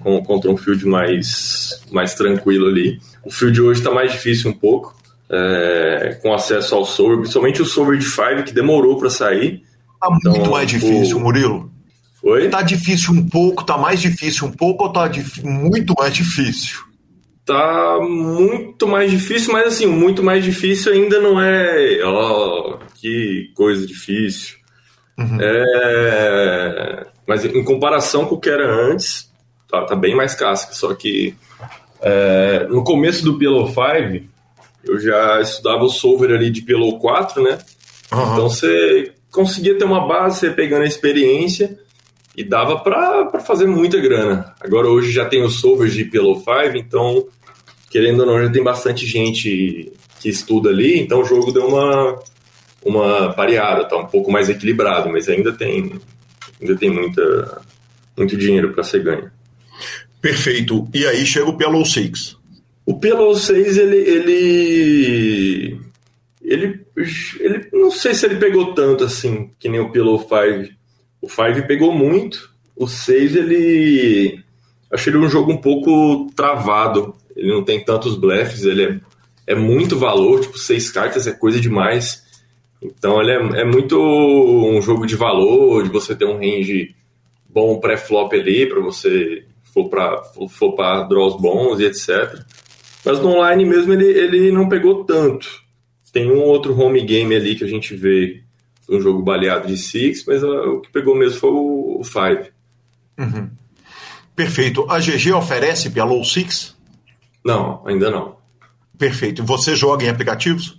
[0.00, 3.00] com, contra um field mais, mais tranquilo ali.
[3.24, 4.94] O field hoje está mais difícil um pouco,
[5.30, 9.62] é, com acesso ao server, principalmente o server de Five que demorou para sair.
[10.00, 11.18] Tá então, muito mais difícil.
[11.18, 11.71] Murilo.
[12.22, 12.48] Oi?
[12.48, 15.10] Tá difícil um pouco, tá mais difícil um pouco ou tá
[15.42, 16.80] muito mais difícil?
[17.44, 22.00] Tá muito mais difícil, mas assim, muito mais difícil ainda não é.
[22.04, 24.56] Ó, oh, que coisa difícil.
[25.18, 25.38] Uhum.
[25.40, 27.06] É...
[27.26, 29.28] Mas em comparação com o que era antes,
[29.68, 30.72] tá, tá bem mais casca.
[30.72, 31.34] Só que
[32.00, 32.68] é...
[32.68, 34.24] no começo do PLO 5,
[34.84, 37.58] eu já estudava o solver ali de PLO 4, né?
[38.12, 38.32] Uhum.
[38.32, 41.81] Então você conseguia ter uma base, você pegando a experiência
[42.36, 44.54] e dava para fazer muita grana.
[44.60, 47.26] Agora hoje já tem os solvers de Pillow 5, então
[47.90, 52.18] querendo ou não já tem bastante gente que estuda ali, então o jogo deu uma
[52.84, 55.92] uma pareada, tá um pouco mais equilibrado, mas ainda tem
[56.60, 57.62] ainda tem muita
[58.16, 59.30] muito dinheiro para ser ganho.
[60.20, 60.88] Perfeito.
[60.94, 62.36] E aí chega o Pillow 6.
[62.86, 65.80] O Pillow 6 ele ele
[66.42, 66.86] ele
[67.40, 70.72] ele não sei se ele pegou tanto assim que nem o Pillow 5
[71.22, 72.50] o 5 pegou muito.
[72.76, 74.42] O 6, ele.
[74.90, 77.14] Achei ele um jogo um pouco travado.
[77.34, 79.00] Ele não tem tantos blefs, ele é,
[79.46, 82.22] é muito valor, tipo, seis cartas é coisa demais.
[82.80, 86.94] Então ele é, é muito um jogo de valor, de você ter um range
[87.48, 92.40] bom pré-flop ali, para você flopar, flopar draws bons e etc.
[93.04, 95.62] Mas no online mesmo ele, ele não pegou tanto.
[96.12, 98.41] Tem um outro home game ali que a gente vê
[98.96, 102.50] um jogo baleado de Six, mas uh, o que pegou mesmo foi o, Five.
[103.18, 103.50] Uhum.
[104.34, 104.86] Perfeito.
[104.88, 106.76] A GG oferece pelo Six?
[107.44, 108.36] Não, ainda não.
[108.98, 109.44] Perfeito.
[109.44, 110.78] Você joga em aplicativos?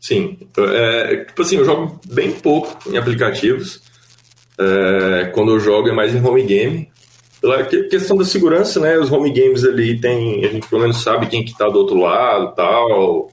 [0.00, 0.38] Sim.
[0.56, 3.82] É, tipo assim, eu jogo bem pouco em aplicativos.
[4.58, 6.88] É, quando eu jogo é mais em home game.
[7.40, 8.96] Pela questão da segurança, né?
[8.98, 10.44] Os home games ali tem.
[10.44, 13.30] A gente pelo menos sabe quem que tá do outro lado tal.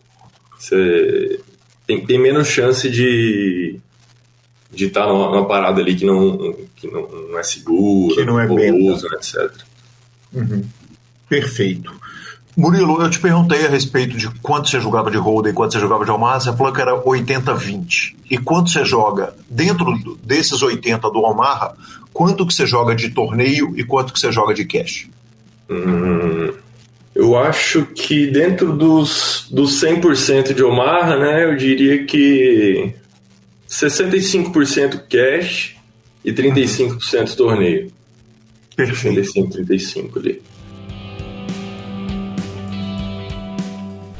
[0.57, 1.39] Você
[1.87, 3.79] tem, tem menos chance de
[4.73, 8.39] de estar numa, numa, parada ali que não, que não, não é segura, que não
[8.39, 9.51] é uso, etc.
[10.33, 10.63] Uhum.
[11.29, 11.91] Perfeito.
[12.55, 15.79] Murilo, eu te perguntei a respeito de quanto você jogava de Holden e quanto você
[15.79, 18.15] jogava de Almar, você falou que era 80-20.
[18.29, 21.75] E quanto você joga dentro desses 80 do Almarra,
[22.13, 25.09] quanto que você joga de torneio e quanto que você joga de cash?
[25.67, 26.53] Hum,
[27.15, 32.93] eu acho que dentro dos, dos 100% de Omaha, né, eu diria que
[33.73, 35.75] 65% cash
[36.23, 37.91] e 35% torneio.
[38.75, 39.15] Perfeito.
[39.15, 40.41] 65, 35 ali.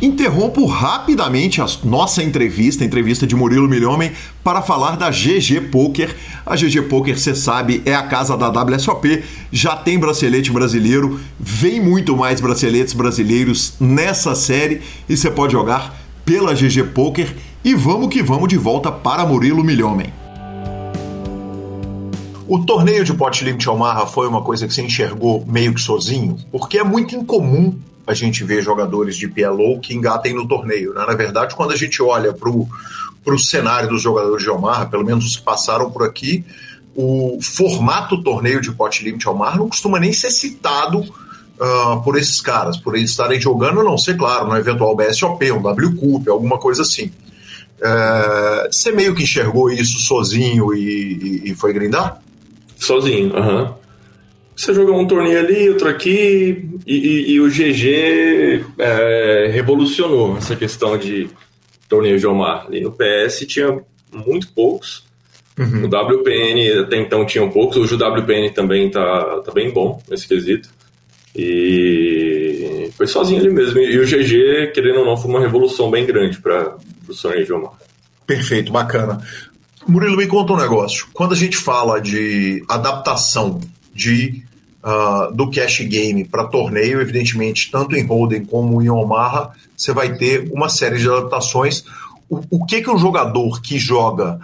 [0.02, 4.12] Interrompo rapidamente a nossa entrevista, a entrevista de Murilo Milhomem,
[4.44, 6.14] para falar da GG Poker.
[6.46, 11.80] A GG Poker, você sabe, é a casa da WSOP, já tem bracelete brasileiro, vem
[11.80, 18.10] muito mais braceletes brasileiros nessa série e você pode jogar pela GG Poker e vamos
[18.10, 20.14] que vamos de volta para Murilo Milhomem.
[22.46, 26.38] O torneio de Pot Limit Omaha foi uma coisa que você enxergou meio que sozinho,
[26.52, 30.94] porque é muito incomum a gente ver jogadores de PLO que engatem no torneio.
[30.94, 31.06] Né?
[31.08, 35.26] Na verdade, quando a gente olha para o cenário dos jogadores de Omaha, pelo menos
[35.26, 36.44] os que passaram por aqui,
[36.94, 42.42] o formato torneio de Pot Limit Omaha não costuma nem ser citado uh, por esses
[42.42, 46.60] caras, por eles estarem jogando, a não ser, claro, no eventual BSOP, um WCUP, alguma
[46.60, 47.10] coisa assim.
[47.84, 52.22] É, você meio que enxergou isso sozinho e, e, e foi grindar?
[52.78, 53.64] Sozinho, aham.
[53.64, 53.84] Uhum.
[54.56, 60.96] Você jogou um torneio ali, outro aqui, e, e o GG é, revolucionou essa questão
[60.96, 61.28] de
[61.90, 62.68] torneio de Omar.
[62.68, 63.82] Ali no PS tinha
[64.14, 65.06] muito poucos.
[65.58, 65.82] Uhum.
[65.82, 67.78] No WPN até então tinham poucos.
[67.78, 70.70] Hoje o WPN também tá, tá bem bom nesse quesito.
[71.36, 73.80] E foi sozinho ali mesmo.
[73.80, 76.76] E o GG, querendo ou não, foi uma revolução bem grande para
[78.26, 79.22] Perfeito, bacana.
[79.88, 81.08] Murilo, me conta um negócio.
[81.14, 83.60] Quando a gente fala de adaptação
[83.94, 84.44] de,
[84.84, 90.16] uh, do cash game para torneio, evidentemente, tanto em Holden como em Omaha, você vai
[90.16, 91.84] ter uma série de adaptações.
[92.30, 94.40] O, o que, que um jogador que joga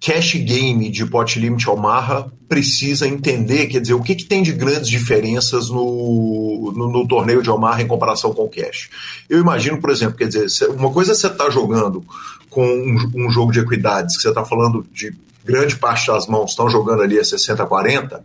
[0.00, 4.52] cash game de pot limit Omaha precisa entender, quer dizer, o que, que tem de
[4.52, 8.90] grandes diferenças no, no, no, torneio de Omaha em comparação com o cash.
[9.28, 12.04] Eu imagino, por exemplo, quer dizer, uma coisa é você estar tá jogando
[12.50, 15.12] com um, um, jogo de equidades, que você está falando de
[15.44, 18.20] grande parte das mãos estão jogando ali a 60-40,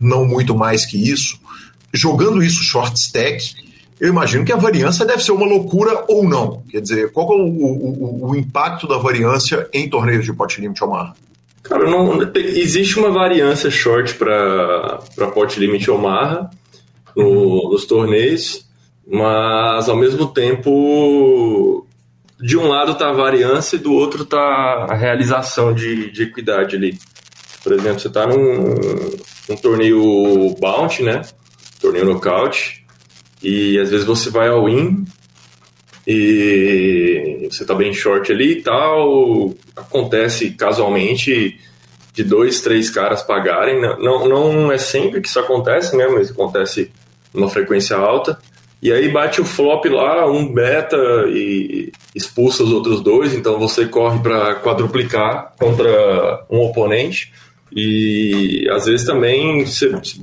[0.00, 1.38] não muito mais que isso,
[1.92, 3.54] jogando isso short stack,
[4.00, 6.62] eu imagino que a variância deve ser uma loucura ou não.
[6.70, 10.82] Quer dizer, qual é o, o, o impacto da variância em torneios de pot limit
[10.82, 11.14] Omaha?
[11.64, 15.00] Cara, não, existe uma variância short para
[15.34, 16.48] pot limit Omaha
[17.16, 17.70] no, uhum.
[17.72, 18.64] nos torneios,
[19.06, 21.84] mas ao mesmo tempo,
[22.40, 26.76] de um lado está a variância e do outro está a realização de, de equidade
[26.76, 26.96] ali.
[27.64, 28.74] Por exemplo, você está num,
[29.48, 31.22] num torneio bounty, né?
[31.80, 32.86] Torneio nocaute
[33.42, 35.04] e às vezes você vai ao in
[36.06, 39.54] e você tá bem short ali e tal.
[39.76, 41.60] Acontece casualmente
[42.14, 43.80] de dois, três caras pagarem.
[43.80, 46.08] Não, não é sempre que isso acontece, né?
[46.08, 46.90] Mas acontece
[47.32, 48.38] numa frequência alta.
[48.80, 50.96] E aí bate o flop lá, um beta
[51.28, 57.32] e expulsa os outros dois, então você corre para quadruplicar contra um oponente.
[57.74, 59.64] E às vezes também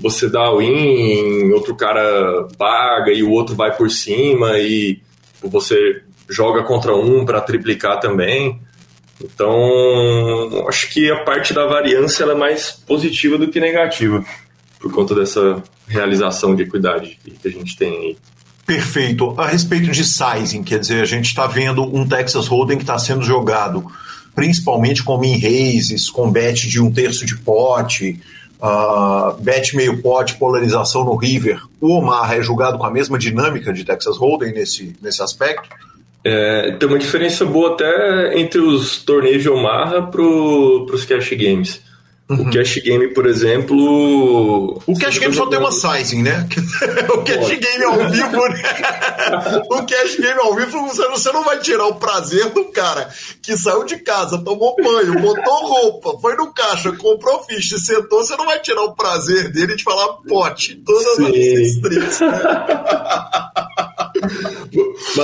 [0.02, 5.00] você, dá win, outro cara paga e o outro vai por cima e
[5.44, 8.60] você joga contra um para triplicar também.
[9.24, 14.26] Então, acho que a parte da variância é mais positiva do que negativa,
[14.80, 18.18] por conta dessa realização de equidade que a gente tem aí.
[18.66, 19.36] Perfeito.
[19.38, 22.98] A respeito de sizing, quer dizer, a gente está vendo um Texas Hold'em que está
[22.98, 23.86] sendo jogado
[24.36, 28.20] principalmente com min raises, com bet de um terço de pote,
[28.62, 31.62] uh, bet meio pote, polarização no river.
[31.80, 35.70] O Omar é julgado com a mesma dinâmica de Texas Hold'em nesse, nesse aspecto?
[36.28, 41.85] É, tem uma diferença boa até entre os torneios de Omaha para os cash games.
[42.28, 42.42] Uhum.
[42.42, 44.82] O cash game, por exemplo.
[44.88, 46.48] O cash game só tem uma sizing, né?
[47.14, 48.64] o cash game ao vivo, né?
[49.70, 53.10] o cash game ao vivo, você, você não vai tirar o prazer do cara
[53.44, 58.36] que saiu de casa, tomou banho, botou roupa, foi no caixa, comprou ficha, sentou, você
[58.36, 61.28] não vai tirar o prazer dele de falar pote todas Sim.
[61.28, 61.36] as
[61.68, 62.20] streets.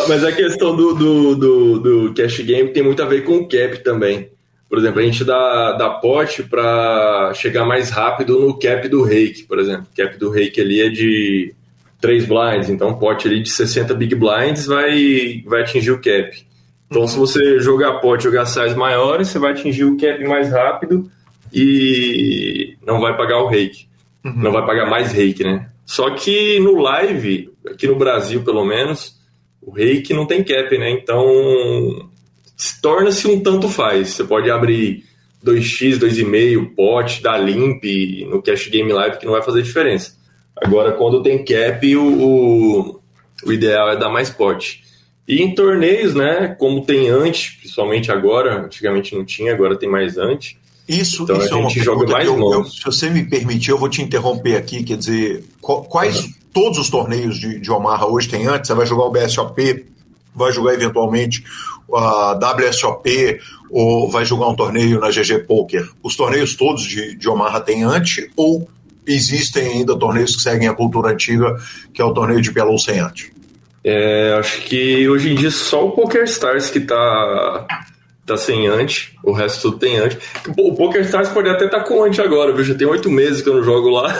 [0.08, 3.48] Mas a questão do, do, do, do cash game tem muito a ver com o
[3.48, 4.30] cap também.
[4.72, 9.44] Por exemplo, a gente dá, dá pote para chegar mais rápido no cap do rake,
[9.44, 9.86] por exemplo.
[9.92, 11.54] O cap do rake ali é de
[12.00, 16.32] 3 blinds, então pote ali de 60 big blinds vai, vai atingir o cap.
[16.90, 21.12] Então, se você jogar pote, jogar size maiores, você vai atingir o cap mais rápido
[21.52, 23.90] e não vai pagar o rake.
[24.24, 24.36] Uhum.
[24.38, 25.70] Não vai pagar mais rake, né?
[25.86, 29.20] Só que no live, aqui no Brasil pelo menos,
[29.62, 30.92] o rake não tem cap, né?
[30.92, 32.10] Então
[32.82, 34.10] torna-se um tanto faz.
[34.10, 35.04] Você pode abrir
[35.44, 37.84] 2x, 2,5, pot, dar limp
[38.30, 40.14] no Cash Game Live que não vai fazer diferença.
[40.56, 43.00] Agora, quando tem cap, o, o,
[43.46, 44.84] o ideal é dar mais pot.
[45.28, 50.18] E em torneios, né, como tem antes, principalmente agora, antigamente não tinha, agora tem mais
[50.18, 50.56] antes.
[50.88, 53.78] Isso, então isso a gente é joga mais eu, eu, Se você me permitir, eu
[53.78, 56.34] vou te interromper aqui, quer dizer, quais uhum.
[56.54, 58.68] todos os torneios de, de Omaha hoje tem antes?
[58.68, 59.86] Você vai jogar o BSOP,
[60.36, 61.44] vai jogar eventualmente
[61.96, 63.40] a WSOP
[63.70, 65.88] ou vai jogar um torneio na GG Poker?
[66.04, 68.68] Os torneios todos de, de Omaha têm ante ou
[69.06, 71.56] existem ainda torneios que seguem a cultura antiga,
[71.94, 73.32] que é o torneio de Belo sem ante?
[73.84, 77.66] É, acho que hoje em dia só o Poker Stars que tá,
[78.26, 80.20] tá sem ante, o resto tudo tem ante.
[80.58, 82.64] O Poker Stars pode até estar tá com ante agora, viu?
[82.64, 84.14] Já tem oito meses que eu não jogo lá.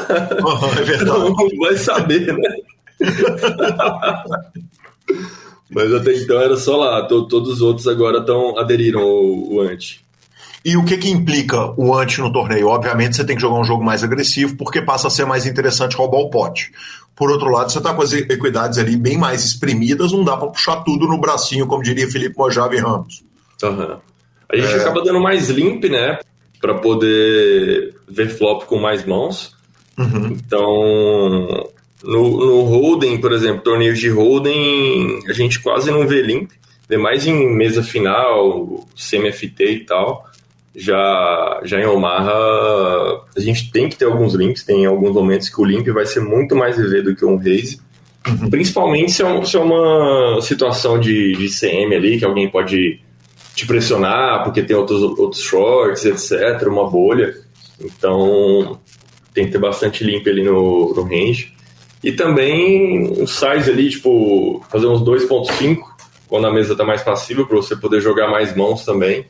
[0.44, 1.20] Oh, é verdade.
[1.20, 2.56] Não vai saber, né?
[5.74, 10.04] Mas até então era só lá, todos os outros agora estão aderiram o, o anti.
[10.64, 12.68] E o que que implica o anti no torneio?
[12.68, 15.96] Obviamente você tem que jogar um jogo mais agressivo, porque passa a ser mais interessante
[15.96, 16.72] roubar o pote.
[17.16, 20.50] Por outro lado, você está com as equidades ali bem mais espremidas, não dá para
[20.50, 23.24] puxar tudo no bracinho, como diria Felipe Mojave Ramos.
[23.64, 23.98] Uhum.
[24.50, 24.82] A gente é...
[24.82, 26.20] acaba dando mais limp, né?
[26.60, 29.56] Para poder ver flop com mais mãos.
[29.98, 30.28] Uhum.
[30.28, 31.70] Então,
[32.04, 36.52] no, no Holden, por exemplo, torneios de Holden, a gente quase não vê limp,
[36.90, 40.26] vê mais em mesa final, semi-FT e tal.
[40.74, 42.32] Já, já em Omaha,
[43.36, 46.22] a gente tem que ter alguns limps, tem alguns momentos que o limp vai ser
[46.22, 47.80] muito mais viver do que um raise.
[48.28, 48.50] Uhum.
[48.50, 53.02] Principalmente se é, um, se é, uma situação de, de CM ali, que alguém pode
[53.54, 57.36] te pressionar porque tem outros, outros shorts, etc., uma bolha.
[57.80, 58.80] Então
[59.34, 61.54] tem que ter bastante limp ali no, no range.
[62.04, 65.78] E também size ali, tipo, fazer uns 2.5
[66.28, 69.26] quando a mesa está mais passiva, para você poder jogar mais mãos também.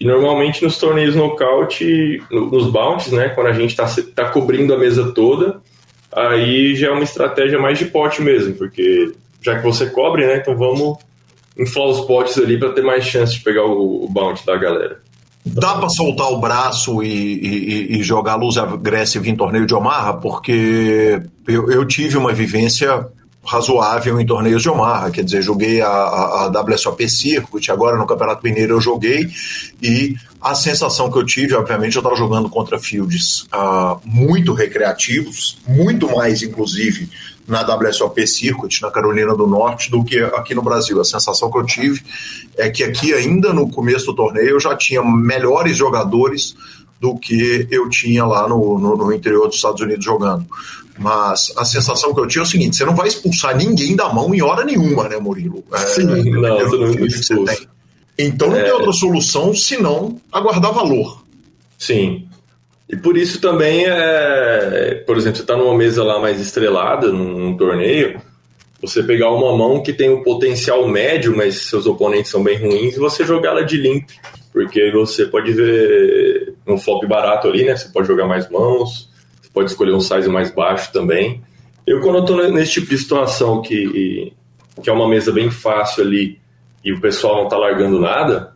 [0.00, 4.78] E normalmente nos torneios nocaute, nos bounties, né, quando a gente está tá cobrindo a
[4.78, 5.60] mesa toda,
[6.10, 10.38] aí já é uma estratégia mais de pote mesmo, porque já que você cobre, né,
[10.38, 10.98] então vamos
[11.56, 15.00] inflar os potes ali para ter mais chance de pegar o, o bounty da galera.
[15.44, 20.14] Dá para soltar o braço e, e, e, jogar luz agressiva em torneio de Omaha?
[20.14, 23.08] Porque eu, eu, tive uma vivência
[23.42, 28.06] razoável em torneios de Omaha, quer dizer, joguei a, a, a WSOP Circuit, agora no
[28.06, 29.30] Campeonato Mineiro eu joguei,
[29.82, 35.58] e a sensação que eu tive, obviamente, eu estava jogando contra fields uh, muito recreativos,
[35.66, 37.08] muito mais, inclusive,
[37.50, 41.00] na WSOP Circuit, na Carolina do Norte, do que aqui no Brasil.
[41.00, 42.00] A sensação que eu tive
[42.56, 46.54] é que aqui, ainda no começo do torneio, eu já tinha melhores jogadores
[47.00, 50.46] do que eu tinha lá no, no, no, interior dos Estados Unidos jogando.
[50.96, 54.12] Mas a sensação que eu tinha é o seguinte: você não vai expulsar ninguém da
[54.12, 55.64] mão em hora nenhuma, né, Murilo?
[55.72, 57.34] É, Sim, não, não você
[58.16, 58.62] Então não é...
[58.62, 61.24] tem outra solução senão aguardar valor.
[61.76, 62.28] Sim.
[62.90, 67.38] E por isso também, é, por exemplo, você está numa mesa lá mais estrelada, num,
[67.38, 68.20] num torneio,
[68.82, 72.96] você pegar uma mão que tem um potencial médio, mas seus oponentes são bem ruins,
[72.96, 74.08] e você jogar ela de limp.
[74.52, 77.76] Porque você pode ver um flop barato ali, né?
[77.76, 79.08] Você pode jogar mais mãos,
[79.40, 81.40] você pode escolher um size mais baixo também.
[81.86, 84.32] Eu, quando eu tô nesse tipo de situação que,
[84.82, 86.40] que é uma mesa bem fácil ali
[86.84, 88.52] e o pessoal não tá largando nada,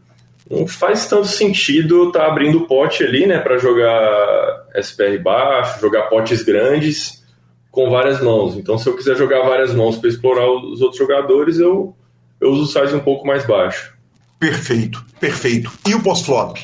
[0.50, 6.42] não faz tanto sentido tá abrindo pote ali, né, para jogar SPR baixo, jogar potes
[6.42, 7.24] grandes
[7.70, 8.56] com várias mãos.
[8.56, 11.96] Então, se eu quiser jogar várias mãos para explorar os outros jogadores, eu,
[12.40, 13.92] eu uso o size um pouco mais baixo.
[14.38, 15.72] Perfeito, perfeito.
[15.88, 16.58] E o pós-flop?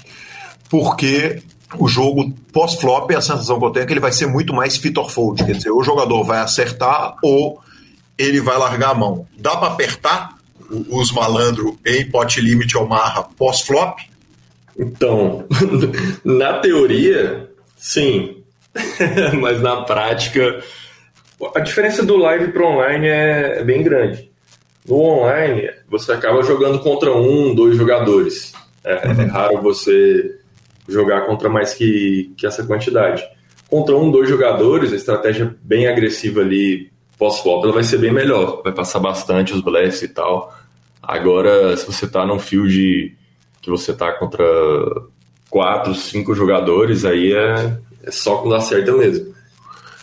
[0.68, 1.42] Porque
[1.78, 4.76] o jogo pós-flop, a sensação que eu tenho é que ele vai ser muito mais
[4.76, 5.44] fit or fold.
[5.44, 7.60] Quer dizer, o jogador vai acertar ou
[8.18, 9.26] ele vai largar a mão.
[9.36, 10.36] Dá para apertar
[10.88, 14.00] os malandro em pot limit ou marra pós-flop?
[14.78, 15.44] Então,
[16.24, 18.42] na teoria, sim.
[19.40, 20.62] Mas na prática,
[21.54, 24.30] a diferença do live para online é bem grande.
[24.86, 28.52] No online, você acaba jogando contra um, dois jogadores.
[28.82, 29.20] É, uhum.
[29.20, 30.38] é raro você
[30.88, 33.22] jogar contra mais que, que essa quantidade.
[33.68, 36.90] Contra um, dois jogadores, a estratégia bem agressiva ali
[37.20, 38.62] pós-flop ela vai ser bem melhor.
[38.64, 40.56] Vai passar bastante os blasts e tal.
[41.02, 43.14] Agora, se você tá num field
[43.60, 44.42] que você tá contra
[45.50, 49.34] quatro, cinco jogadores, aí é, é só quando acerta mesmo.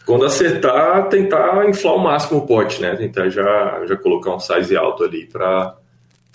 [0.05, 2.95] Quando acertar, tentar inflar o máximo o pote, né?
[2.95, 5.75] Tentar já, já colocar um size alto ali para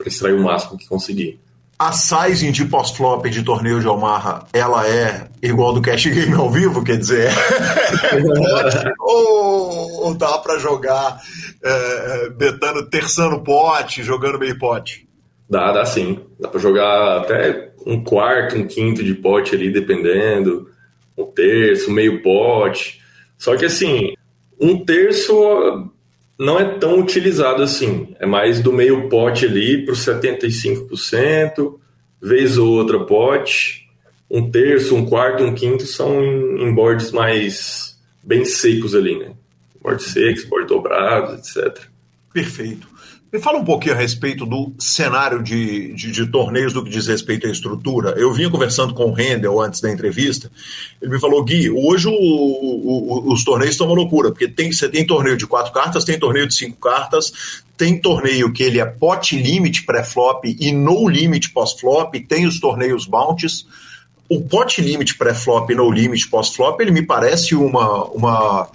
[0.05, 1.41] extrair o máximo que conseguir.
[1.83, 6.49] A sizing de pós-flop de torneio de Omaha, ela é igual do Cash Game ao
[6.49, 7.29] vivo, quer dizer,
[9.01, 11.21] ou, ou dá para jogar
[11.61, 15.09] é, betando, terçando pote, jogando meio pote?
[15.51, 16.21] Dá, dá sim.
[16.39, 20.71] Dá para jogar até um quarto, um quinto de pote ali, dependendo.
[21.19, 23.01] Um terço, meio pote.
[23.37, 24.15] Só que assim,
[24.61, 25.91] um terço
[26.43, 28.15] não é tão utilizado assim.
[28.19, 31.79] É mais do meio pote ali para os 75%,
[32.21, 33.89] vez ou outra pote.
[34.29, 39.33] Um terço, um quarto, um quinto são em, boards mais bem secos ali, né?
[39.81, 41.87] Boards secos, boards dobrados, etc.
[42.33, 42.89] Perfeito.
[43.33, 47.07] Me fala um pouquinho a respeito do cenário de, de, de, torneios do que diz
[47.07, 48.11] respeito à estrutura.
[48.11, 50.53] Eu vinha conversando com o Rendel antes da entrevista.
[51.01, 54.87] Ele me falou, Gui, hoje o, o, os torneios estão uma loucura, porque tem, você
[54.87, 58.85] tem torneio de quatro cartas, tem torneio de cinco cartas, tem torneio que ele é
[58.85, 63.67] pot limit pré-flop e no limit pós-flop, tem os torneios bounties.
[64.29, 68.69] O pot limit pré-flop e no limit pós-flop, ele me parece uma, uma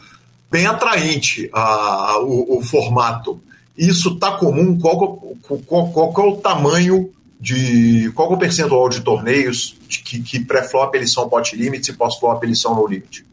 [0.49, 3.39] bem atraente a, o, o formato
[3.77, 4.77] isso está comum?
[4.79, 8.11] Qual, qual, qual, qual, é o tamanho de.
[8.15, 11.93] Qual é o percentual de torneios de que, que pré-flop eles são pot limit e
[11.93, 13.25] pós-flop eles são no limit?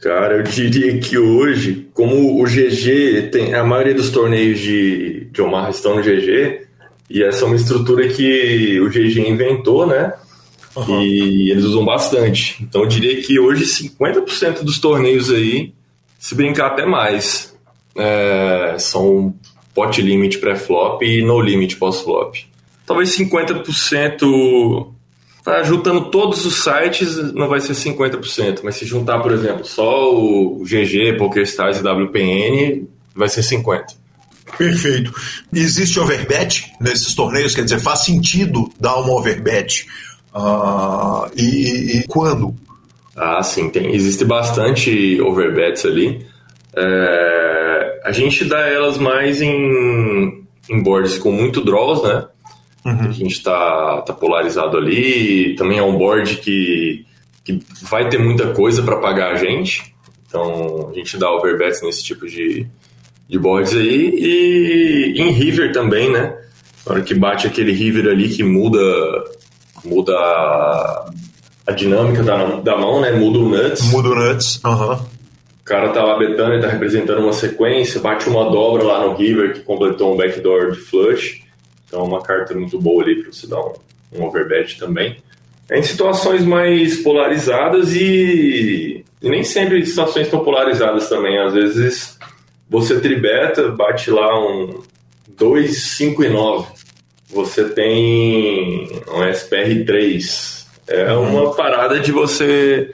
[0.00, 3.54] Cara, eu diria que hoje, como o GG tem.
[3.54, 6.66] A maioria dos torneios de, de Omar estão no GG,
[7.08, 10.12] e essa é uma estrutura que o GG inventou, né?
[10.74, 11.02] Uhum.
[11.02, 12.62] E eles usam bastante.
[12.62, 15.72] Então eu diria que hoje 50% dos torneios aí,
[16.18, 17.54] se brincar até mais,
[17.94, 19.34] é, são
[19.74, 22.46] pot limit pré-flop e no limit pós-flop.
[22.86, 24.86] Talvez 50%,
[25.44, 30.14] tá, juntando todos os sites não vai ser 50%, mas se juntar, por exemplo, só
[30.14, 34.02] o GG, PokerStars e WPN, vai ser 50%.
[34.58, 35.12] Perfeito.
[35.52, 37.54] Existe overbet nesses torneios?
[37.54, 39.86] Quer dizer, faz sentido dar uma overbet?
[40.34, 42.54] Uh, e, e, quando?
[43.16, 46.26] Ah, sim, tem, existe bastante overbets ali.
[46.74, 47.61] É,
[48.04, 52.26] a gente dá elas mais em, em boards com muito draws, né?
[52.84, 53.08] Uhum.
[53.08, 55.54] A gente tá, tá polarizado ali.
[55.56, 57.06] Também é um board que,
[57.44, 59.94] que vai ter muita coisa para pagar a gente.
[60.26, 62.66] Então a gente dá overbets nesse tipo de,
[63.28, 64.10] de boards aí.
[64.14, 66.36] E em river também, né?
[66.84, 68.80] Na hora que bate aquele river ali que muda,
[69.84, 71.10] muda a,
[71.68, 73.12] a dinâmica da, da mão, né?
[73.12, 73.82] Muda o nuts.
[73.92, 74.94] Muda o nuts, aham.
[74.94, 75.21] Uhum.
[75.62, 79.14] O cara tá lá betando, ele tá representando uma sequência, bate uma dobra lá no
[79.14, 81.40] River que completou um backdoor de flush.
[81.86, 83.72] Então é uma carta muito boa ali para você dar um,
[84.12, 85.22] um overbet também.
[85.70, 91.38] É em situações mais polarizadas e, e nem sempre situações tão polarizadas também.
[91.38, 92.18] Às vezes
[92.68, 94.82] você tribeta, bate lá um
[95.28, 96.72] 2, 5 e 9.
[97.30, 100.66] Você tem um SPR3.
[100.88, 101.44] É uhum.
[101.44, 102.92] uma parada de você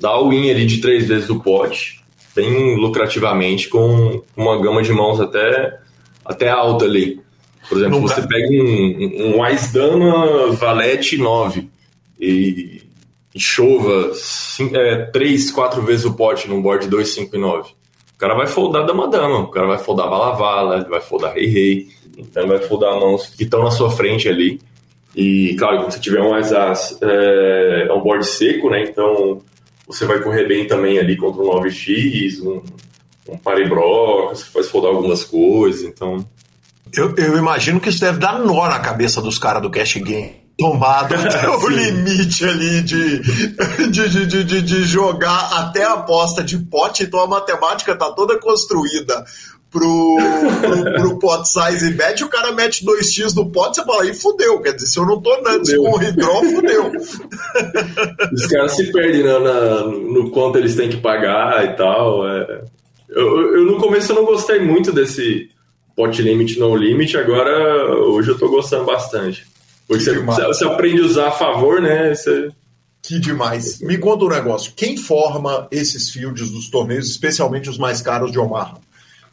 [0.00, 2.03] dar o win ali de três vezes o pote
[2.34, 5.78] bem lucrativamente com uma gama de mãos até,
[6.24, 7.20] até alta ali.
[7.68, 11.68] Por exemplo, Não você pega um, um Wise Dama Valete 9
[12.20, 12.82] e,
[13.34, 14.12] e chova
[15.12, 17.70] 3, 4 vezes o pote num board 2, 5 e 9.
[17.70, 21.46] o cara vai foldar Dama Dama, o cara vai foldar Vala Vala, vai foldar Rei
[21.46, 24.60] Rei, então vai foldar mãos que estão na sua frente ali.
[25.16, 26.52] E, claro, quando você tiver um As
[27.00, 28.82] é, é um board seco, né?
[28.82, 29.40] Então
[29.86, 32.62] você vai correr bem também ali contra um 9x, um,
[33.28, 36.26] um parebroca, você faz foldar algumas coisas, então...
[36.96, 40.44] Eu, eu imagino que isso deve dar nó na cabeça dos caras do Cash Game.
[40.56, 43.20] Tomado até o limite ali de,
[43.90, 48.38] de, de, de, de jogar até a aposta de pote, então a matemática tá toda
[48.38, 49.24] construída
[49.74, 50.16] pro,
[50.60, 54.14] pro, pro pot size e bet, o cara mete 2x no pote, você fala, aí
[54.14, 56.92] fudeu, quer dizer, se eu não tô antes com o hidró, fudeu.
[58.32, 62.26] Os caras se perdem na, na, no quanto eles têm que pagar e tal.
[62.28, 62.62] É.
[63.08, 65.50] Eu, eu no começo eu não gostei muito desse
[65.96, 69.44] pot limit no limit, agora hoje eu tô gostando bastante.
[69.88, 72.14] Porque você, você, aprende a usar a favor, né?
[72.14, 72.48] Você...
[73.02, 73.80] Que demais.
[73.80, 74.72] Me conta um negócio.
[74.74, 78.78] Quem forma esses fields dos torneios, especialmente os mais caros de Omaha?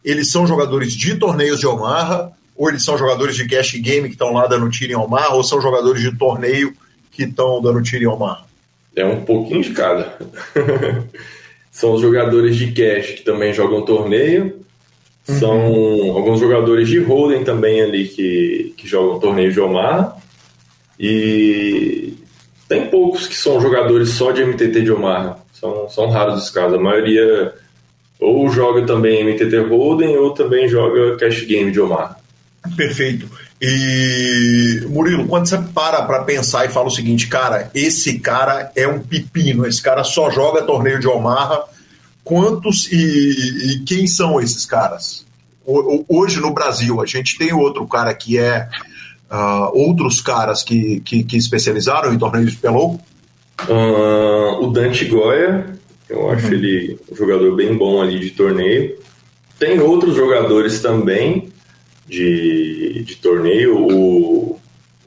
[0.03, 2.31] Eles são jogadores de torneios de Omaha?
[2.55, 5.33] Ou eles são jogadores de cash game que estão lá dando tiro em Omaha?
[5.35, 6.73] Ou são jogadores de torneio
[7.11, 8.45] que estão dando tiro em Omaha?
[8.95, 10.17] É um pouquinho de cada.
[11.71, 14.61] são os jogadores de cash que também jogam torneio.
[15.27, 15.39] Uhum.
[15.39, 15.57] São
[16.15, 20.15] alguns jogadores de Holden também ali que, que jogam torneio de Omaha.
[20.99, 22.13] E
[22.67, 25.37] tem poucos que são jogadores só de MTT de Omaha.
[25.53, 26.77] São, são raros os casos.
[26.77, 27.53] A maioria
[28.21, 32.15] ou joga também MTT Holden ou também joga Cash Game de Omaha.
[32.77, 33.27] Perfeito.
[33.59, 38.87] E Murilo, quando você para para pensar e fala o seguinte, cara, esse cara é
[38.87, 41.63] um pepino, esse cara só joga torneio de Omaha,
[42.23, 45.25] quantos e, e quem são esses caras?
[46.07, 48.67] Hoje no Brasil, a gente tem outro cara que é
[49.31, 52.99] uh, outros caras que, que, que, especializaram em torneios de Pelou?
[53.67, 55.79] Uh, o Dante Goya,
[56.11, 56.53] eu acho uhum.
[56.53, 58.97] ele um jogador bem bom ali de torneio.
[59.57, 61.49] Tem outros jogadores também
[62.07, 64.59] de, de torneio, o,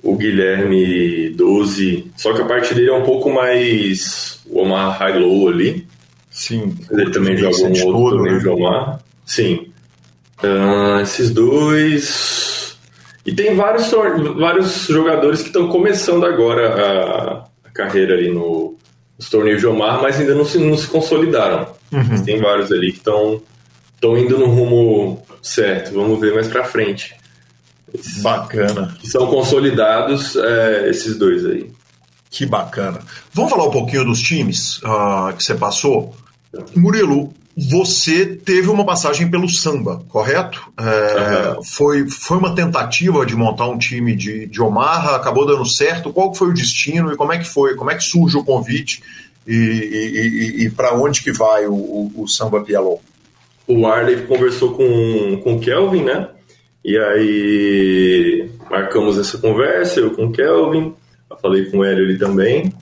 [0.02, 5.48] o Guilherme 12, só que a parte dele é um pouco mais o Omar High-Low
[5.48, 5.86] ali.
[6.30, 6.74] Sim.
[6.90, 8.40] Ele também joga um outro todo, torneio né?
[8.40, 9.00] de Omar.
[9.24, 9.68] Sim.
[10.42, 12.64] Uh, esses dois
[13.26, 13.90] e tem vários,
[14.36, 18.73] vários jogadores que estão começando agora a, a, carreira ali no,
[19.18, 21.68] nos torneios de Omar, mas ainda não se, não se consolidaram.
[21.92, 22.24] Uhum.
[22.24, 23.40] Tem vários ali que estão
[24.18, 25.94] indo no rumo certo.
[25.94, 27.14] Vamos ver mais pra frente.
[27.92, 28.96] Esses, bacana.
[29.00, 31.70] Que são consolidados é, esses dois aí.
[32.30, 32.98] Que bacana.
[33.32, 36.14] Vamos falar um pouquinho dos times uh, que você passou?
[36.74, 40.60] Murilo, você teve uma passagem pelo samba, correto?
[40.76, 41.62] É, uhum.
[41.62, 46.12] foi, foi uma tentativa de montar um time de, de Omaha, acabou dando certo.
[46.12, 47.76] Qual foi o destino e como é que foi?
[47.76, 49.02] Como é que surge o convite
[49.46, 52.98] e, e, e, e para onde que vai o, o, o samba Pialon?
[53.68, 56.28] O Arley conversou com, com o Kelvin, né?
[56.84, 60.92] E aí marcamos essa conversa, eu com o Kelvin,
[61.40, 62.72] falei com ele ali também.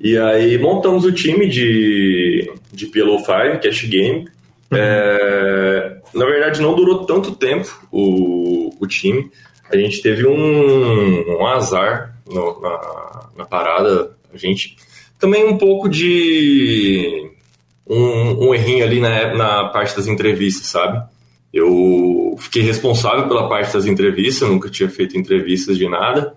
[0.00, 4.28] E aí montamos o time de, de PLO5, Cash Game.
[4.70, 4.78] Uhum.
[4.78, 9.30] É, na verdade, não durou tanto tempo o, o time.
[9.70, 14.16] A gente teve um, um azar no, na, na parada.
[14.32, 14.76] A gente
[15.18, 17.30] também um pouco de
[17.86, 21.02] um, um errinho ali na, na parte das entrevistas, sabe?
[21.52, 26.34] Eu fiquei responsável pela parte das entrevistas, nunca tinha feito entrevistas de nada.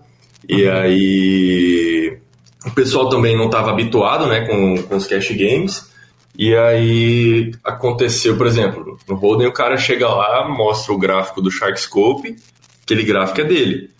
[0.48, 0.72] E uhum.
[0.72, 2.18] aí
[2.66, 5.90] o pessoal também não estava habituado né, com, com os cash games.
[6.36, 11.50] E aí aconteceu, por exemplo, no Holden o cara chega lá, mostra o gráfico do
[11.50, 12.36] Sharkscope,
[12.82, 13.90] aquele gráfico é dele.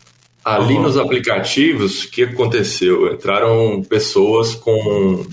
[0.44, 0.82] Ali uhum.
[0.82, 3.12] nos aplicativos, o que aconteceu?
[3.12, 5.24] Entraram pessoas com,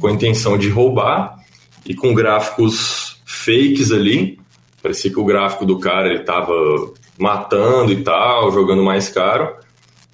[0.00, 1.36] com a intenção de roubar
[1.84, 4.40] e com gráficos fakes ali.
[4.82, 6.52] Parecia que o gráfico do cara ele estava
[7.18, 9.54] matando e tal, jogando mais caro.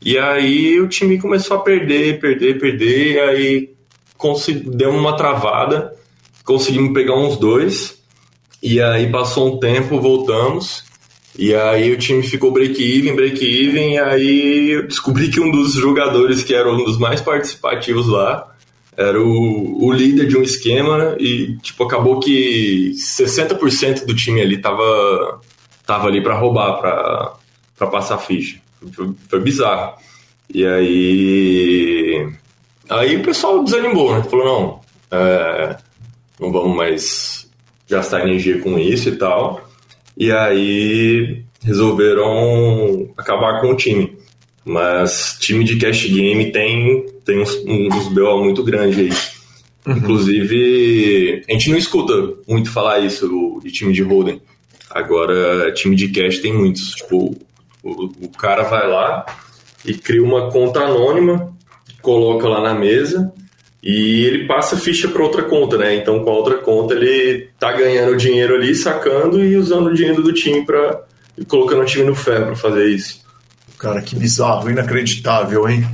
[0.04, 3.74] E aí o time começou a perder, perder, perder, e aí
[4.66, 5.92] deu uma travada,
[6.44, 7.98] conseguimos pegar uns dois,
[8.62, 10.84] e aí passou um tempo, voltamos,
[11.38, 16.42] e aí o time ficou break-even, break-even, e aí eu descobri que um dos jogadores
[16.42, 18.48] que era um dos mais participativos lá
[18.96, 24.58] era o, o líder de um esquema, e tipo, acabou que 60% do time ali
[24.58, 25.40] tava,
[25.86, 26.78] tava ali para roubar,
[27.76, 28.60] para passar ficha.
[28.92, 29.94] Foi, foi bizarro.
[30.52, 32.28] E aí.
[32.88, 34.22] Aí o pessoal desanimou, né?
[34.24, 34.80] Falou, não,
[35.18, 35.76] é,
[36.42, 37.48] não vamos mais
[37.88, 39.68] gastar energia com isso e tal.
[40.16, 44.18] E aí resolveram acabar com o time.
[44.64, 49.10] Mas time de cash game tem, tem uns, uns BO muito grandes aí.
[49.86, 49.98] Uhum.
[49.98, 54.40] Inclusive, a gente não escuta muito falar isso de time de holding.
[54.90, 56.94] Agora, time de cash tem muitos.
[56.96, 57.36] Tipo,
[57.82, 59.24] o, o cara vai lá
[59.84, 61.52] e cria uma conta anônima,
[62.00, 63.32] coloca lá na mesa
[63.82, 65.96] e ele passa ficha para outra conta, né?
[65.96, 70.22] Então, com a outra conta, ele tá ganhando dinheiro ali, sacando e usando o dinheiro
[70.22, 71.02] do time para
[71.48, 73.22] colocando o time no ferro para fazer isso.
[73.78, 75.84] Cara, que bizarro, inacreditável, hein?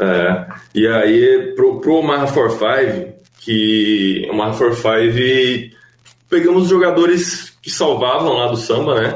[0.00, 0.46] É.
[0.74, 5.76] E aí, pro, pro Omaha 45, que o Omaha 45
[6.28, 9.14] pegamos jogadores que salvavam lá do samba, né?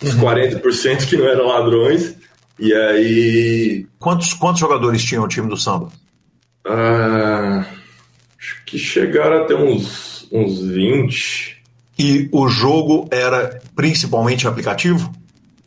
[0.00, 0.20] Os uhum.
[0.20, 2.14] 40% que não eram ladrões.
[2.58, 3.86] E aí.
[3.98, 5.90] Quantos, quantos jogadores tinham o time do samba?
[6.66, 7.66] Ah,
[8.38, 11.62] acho que chegaram até uns, uns 20.
[11.98, 15.12] E o jogo era principalmente aplicativo?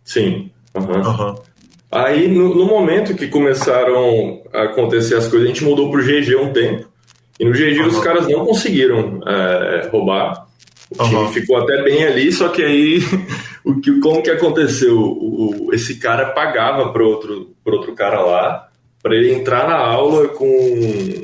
[0.03, 0.49] Sim.
[0.75, 1.01] Uhum.
[1.01, 1.35] Uhum.
[1.91, 6.35] Aí, no, no, momento que começaram a acontecer as coisas, a gente mudou pro GG
[6.35, 6.87] um tempo.
[7.39, 7.87] E no GG uhum.
[7.87, 10.47] os caras não conseguiram é, roubar.
[10.89, 12.99] O time ficou até bem ali, só que aí
[13.63, 14.97] o que, como que aconteceu?
[14.97, 18.66] O, o, esse cara pagava para outro, outro cara lá
[19.08, 21.22] para ele entrar na aula com,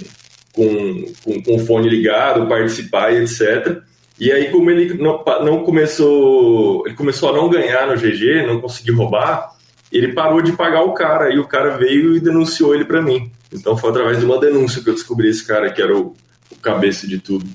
[0.53, 3.81] com, com, com o fone ligado, participar e etc.
[4.17, 8.61] E aí, como ele não, não começou, ele começou a não ganhar no GG, não
[8.61, 9.51] conseguiu roubar,
[9.91, 13.29] ele parou de pagar o cara e o cara veio e denunciou ele para mim.
[13.51, 16.15] Então foi através de uma denúncia que eu descobri esse cara que era o,
[16.49, 17.45] o cabeça de tudo.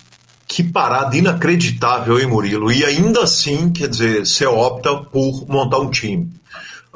[0.47, 2.71] Que parada inacreditável, hein, Murilo?
[2.71, 6.31] E ainda assim, quer dizer, você opta por montar um time.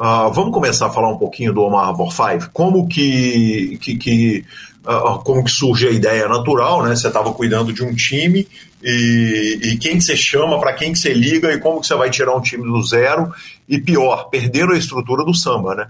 [0.02, 2.48] Uh, vamos começar a falar um pouquinho do Omar for Five.
[2.52, 4.44] Como que, que, que
[4.84, 6.96] uh, como que surge a ideia natural, né?
[6.96, 8.48] Você estava cuidando de um time
[8.82, 11.94] e, e quem que você chama, para quem que você liga e como que você
[11.94, 13.32] vai tirar um time do zero
[13.68, 15.88] e pior, perderam a estrutura do samba, né?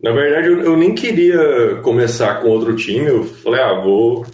[0.00, 3.06] Na verdade, eu, eu nem queria começar com outro time.
[3.06, 4.24] Eu falei, ah, vou,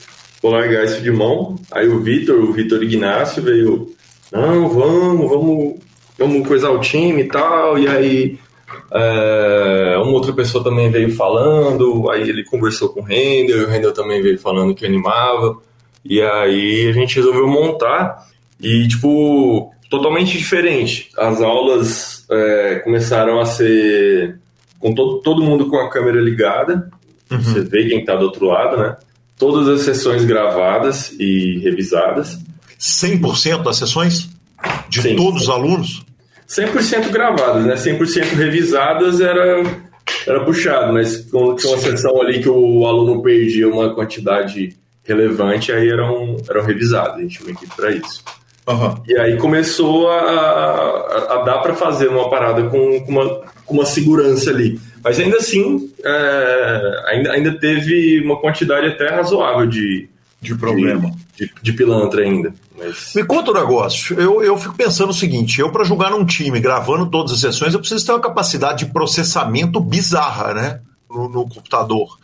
[0.42, 1.58] vou largar isso de mão.
[1.72, 3.90] Aí o Vitor, o Vitor Ignacio veio,
[4.30, 5.74] não, vamos, vamos,
[6.18, 7.78] vamos coisar o time e tal.
[7.78, 8.38] E aí
[8.92, 13.92] é, uma outra pessoa também veio falando, aí ele conversou com o Render, o Render
[13.92, 15.56] também veio falando que animava.
[16.04, 18.26] E aí a gente resolveu montar
[18.60, 21.10] e, tipo, totalmente diferente.
[21.16, 24.38] As aulas é, começaram a ser
[24.78, 26.90] com todo, todo mundo com a câmera ligada,
[27.30, 27.40] uhum.
[27.40, 28.96] você vê quem está do outro lado, né?
[29.38, 32.38] Todas as sessões gravadas e revisadas.
[32.78, 34.28] 100% das sessões?
[34.88, 35.16] De Sim.
[35.16, 36.04] todos os alunos?
[36.48, 37.74] 100% gravadas, né?
[37.74, 39.62] 100% revisadas era,
[40.26, 45.72] era puxado, mas quando tinha uma sessão ali que o aluno perdia uma quantidade relevante,
[45.72, 48.22] aí eram, eram revisadas, a gente tinha uma equipe para isso.
[48.66, 48.94] Uhum.
[49.06, 53.74] E aí começou a, a, a dar para fazer uma parada com, com, uma, com
[53.74, 54.80] uma segurança ali.
[55.02, 60.08] Mas ainda assim, é, ainda, ainda teve uma quantidade até razoável de,
[60.44, 61.10] de problema.
[61.36, 62.54] De, de, de pilantra ainda.
[62.76, 63.12] Mas...
[63.14, 64.18] Me conta um negócio.
[64.18, 67.74] Eu, eu fico pensando o seguinte: eu, para jogar num time gravando todas as sessões,
[67.74, 70.80] eu preciso ter uma capacidade de processamento bizarra, né?
[71.08, 72.18] No, no computador.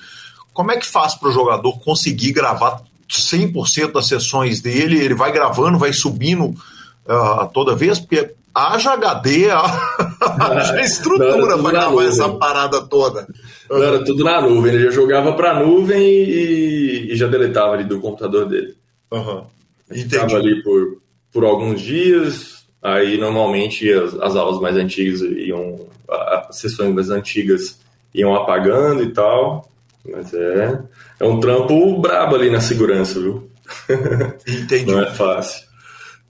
[0.52, 4.98] Como é que faz para o jogador conseguir gravar 100% das sessões dele?
[4.98, 7.98] Ele vai gravando, vai subindo uh, toda vez?
[7.98, 9.48] Porque haja HD,
[10.20, 13.26] haja estrutura para gravar essa parada toda.
[13.70, 14.74] Não, era tudo na nuvem.
[14.74, 18.74] Ele já jogava para a nuvem e, e, já deletava ali do computador dele.
[19.12, 19.44] Uhum.
[19.88, 21.00] Ficava ali por,
[21.32, 22.64] por alguns dias.
[22.82, 25.86] Aí normalmente as, as aulas mais antigas iam.
[26.08, 27.78] As sessões mais antigas
[28.12, 29.70] iam apagando e tal.
[30.04, 30.80] Mas é,
[31.20, 33.48] é um trampo brabo ali na segurança, viu?
[34.48, 34.90] Entendi.
[34.90, 35.70] Não é fácil.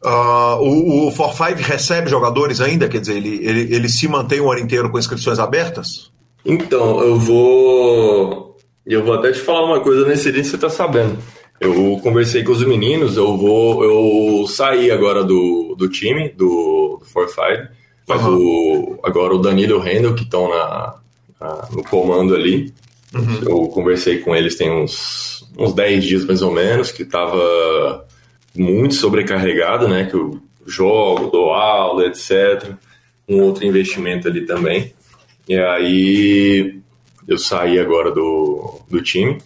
[0.04, 2.88] Uh, o, o For Five recebe jogadores ainda?
[2.88, 6.09] Quer dizer, ele, ele, ele se mantém o ano inteiro com inscrições abertas?
[6.44, 8.56] Então, eu vou.
[8.86, 11.18] Eu vou até te falar uma coisa nesse dia você tá sabendo.
[11.60, 13.84] Eu conversei com os meninos, eu vou.
[13.84, 17.68] Eu saí agora do, do time, do, do For Five.
[18.08, 18.36] Mas uhum.
[18.36, 20.94] o, agora o Danilo e o Randall, que estão na,
[21.40, 22.72] na, no comando ali.
[23.14, 23.38] Uhum.
[23.42, 28.06] Eu conversei com eles tem uns, uns 10 dias mais ou menos, que estava
[28.56, 30.06] muito sobrecarregado, né?
[30.06, 32.72] Que eu jogo, dou aula, etc.
[33.28, 34.94] Um outro investimento ali também.
[35.50, 36.78] E aí
[37.26, 39.36] eu saí agora do, do time,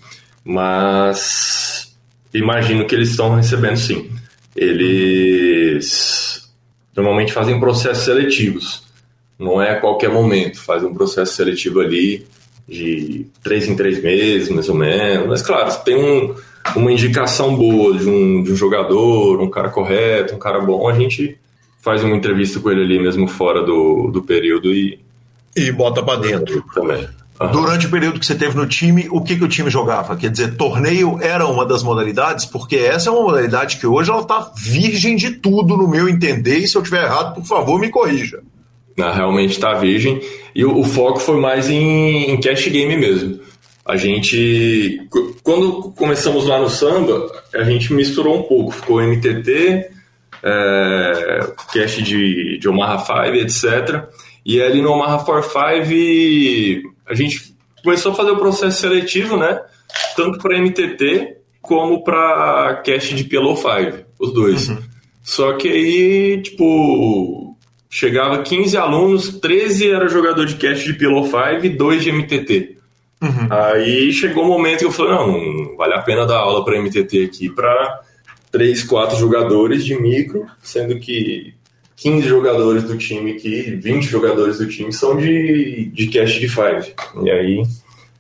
[0.45, 1.97] mas
[2.35, 4.11] imagino que eles estão recebendo sim.
[4.55, 6.47] Eles
[6.95, 8.85] normalmente fazem processos seletivos.
[9.39, 12.27] Não é a qualquer momento, fazem um processo seletivo ali
[12.69, 15.27] de três em três meses, mais ou menos.
[15.27, 16.35] Mas claro, tem um,
[16.77, 20.93] uma indicação boa de um, de um jogador, um cara correto, um cara bom, a
[20.93, 21.39] gente
[21.81, 25.03] faz uma entrevista com ele ali mesmo fora do, do período e.
[25.57, 26.65] E bota para dentro.
[26.75, 27.09] Também.
[27.53, 30.17] Durante o período que você teve no time, o que, que o time jogava?
[30.17, 34.23] Quer dizer, torneio era uma das modalidades, porque essa é uma modalidade que hoje ela
[34.23, 37.91] está virgem de tudo, no meu entender, e se eu tiver errado, por favor, me
[37.91, 38.41] corrija.
[38.97, 40.21] Não, realmente está virgem.
[40.55, 43.41] E o, o, foco foi mais em, em cash game mesmo.
[43.85, 45.01] A gente,
[45.43, 48.71] quando começamos lá no samba, a gente misturou um pouco.
[48.71, 49.91] Ficou MTT,
[50.43, 54.05] é, cash de, de Omaha 5, etc.
[54.45, 59.61] E ali no Omaha 45, a gente começou a fazer o processo seletivo, né?
[60.17, 64.69] Tanto para MTT como para cash de PLO 5, os dois.
[64.69, 64.79] Uhum.
[65.23, 67.57] Só que aí, tipo,
[67.89, 72.77] chegava 15 alunos, 13 era jogador de cash de PLO 5 e 2 de MTT.
[73.23, 73.49] Uhum.
[73.51, 76.63] Aí chegou o um momento que eu falei, não, não vale a pena dar aula
[76.63, 78.03] para MTT aqui para
[78.53, 81.55] 3, 4 jogadores de micro, sendo que
[81.97, 87.25] 15 jogadores do time aqui, 20 jogadores do time são de, de cash de 5.
[87.25, 87.63] E aí,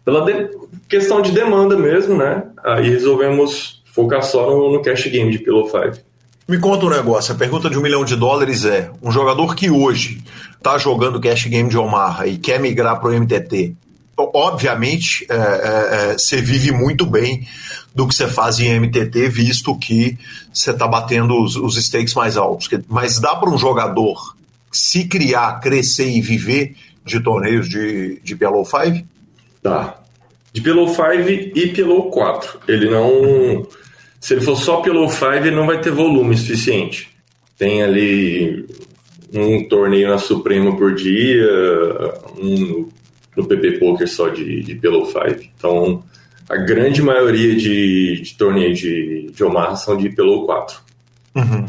[0.04, 0.48] pela de,
[0.88, 2.44] questão de demanda mesmo, né?
[2.62, 6.04] Aí resolvemos focar só no, no cash game de Pillow 5.
[6.46, 9.70] Me conta um negócio, a pergunta de um milhão de dólares é: um jogador que
[9.70, 10.22] hoje
[10.56, 13.74] está jogando cash game de Omaha e quer migrar para o MTT,
[14.16, 17.46] obviamente é, é, é, você vive muito bem
[17.95, 20.18] do que você faz em MTT, visto que
[20.53, 22.68] você está batendo os, os stakes mais altos.
[22.88, 24.34] Mas dá para um jogador
[24.72, 26.74] se criar, crescer e viver
[27.05, 29.07] de torneios de, de PLO 5?
[29.62, 30.01] Dá.
[30.53, 31.05] De PLO 5
[31.55, 32.61] e PLO 4.
[32.66, 33.66] Ele não.
[34.20, 37.11] Se ele for só PLO 5, ele não vai ter volume suficiente.
[37.57, 38.66] Tem ali
[39.32, 41.49] um torneio na Suprema por dia,
[42.36, 42.88] um
[43.36, 45.51] no PP Poker só de, de Pillow 5.
[45.57, 46.03] Então,
[46.49, 50.78] a grande maioria de, de torneios de, de Omaha são de Pillow 4.
[51.34, 51.66] Uhum.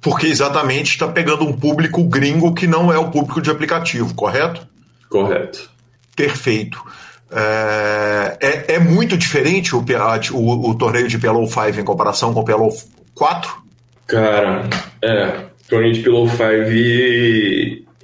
[0.00, 4.66] Porque exatamente está pegando um público gringo que não é o público de aplicativo, correto?
[5.08, 5.70] Correto.
[6.14, 6.82] Perfeito.
[7.30, 9.84] É, é, é muito diferente o,
[10.32, 12.68] o, o, torneio de PLO 5 em comparação com o PLO
[13.14, 13.64] 4?
[14.06, 14.68] Cara,
[15.02, 15.46] é.
[15.64, 16.42] O torneio de PLO 5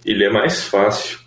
[0.04, 1.20] ele é mais fácil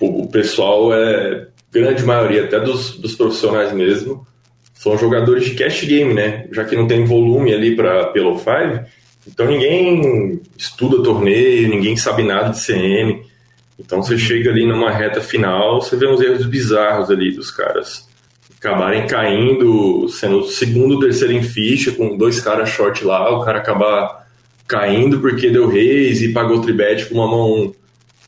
[0.00, 4.26] o pessoal é grande maioria, até dos, dos profissionais mesmo,
[4.74, 6.46] são jogadores de cash game, né?
[6.52, 8.86] Já que não tem volume ali para pelo 5,
[9.26, 13.22] então ninguém estuda torneio, ninguém sabe nada de CM.
[13.78, 18.08] Então você chega ali numa reta final, você vê uns erros bizarros ali dos caras
[18.64, 24.26] acabarem caindo, sendo segundo, terceiro em ficha, com dois caras short lá, o cara acabar
[24.66, 27.74] caindo porque deu raise e pagou tribet com uma mão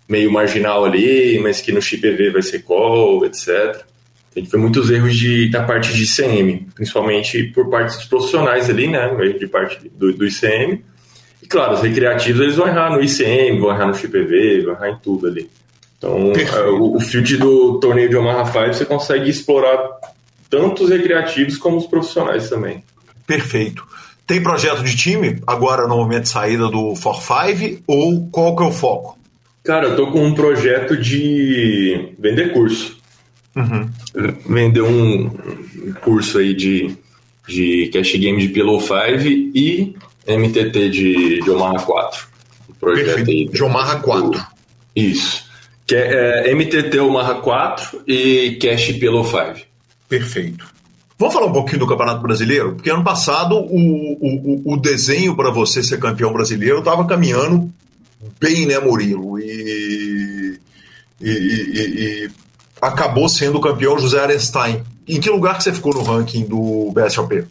[0.09, 3.85] meio marginal ali, mas que no chip EV vai ser call, etc.
[4.35, 8.69] A gente vê muitos erros de, da parte de ICM, principalmente por parte dos profissionais
[8.69, 9.09] ali, né?
[9.39, 10.85] De parte do, do ICM.
[11.43, 14.75] E claro, os recreativos eles vão errar no ICM, vão errar no chip EV, vão
[14.75, 15.49] errar em tudo ali.
[15.97, 19.79] Então, é, o, o field do torneio de Omaha 5 você consegue explorar
[20.51, 22.85] tanto os recreativos como os profissionais também.
[23.27, 23.87] Perfeito.
[24.27, 28.63] Tem projeto de time agora no momento de saída do For 5 ou qual que
[28.63, 29.17] é o foco?
[29.67, 32.97] Cara, eu tô com um projeto de vender curso.
[33.57, 33.91] Uhum.
[34.49, 35.29] Vender um
[36.03, 36.97] curso aí de,
[37.49, 38.95] de Cash Game de Pillow 5
[39.25, 39.97] e
[40.29, 42.29] MTT de, de Omaha 4.
[42.79, 43.31] projeto Perfeito.
[43.31, 43.49] aí.
[43.49, 44.47] De Omaha 4.
[44.95, 45.45] Isso.
[45.85, 49.67] Que é, é MTT Omaha 4 e Cash Pillow 5.
[50.09, 50.65] Perfeito.
[51.19, 52.75] Vamos falar um pouquinho do Campeonato Brasileiro?
[52.77, 57.73] Porque ano passado o, o, o desenho para você ser campeão brasileiro estava caminhando
[58.41, 59.39] bem, né, Murilo?
[59.39, 60.59] E,
[61.21, 62.31] e, e, e
[62.81, 64.83] acabou sendo o campeão José Arenstein.
[65.09, 67.45] Em que lugar que você ficou no ranking do BSOP?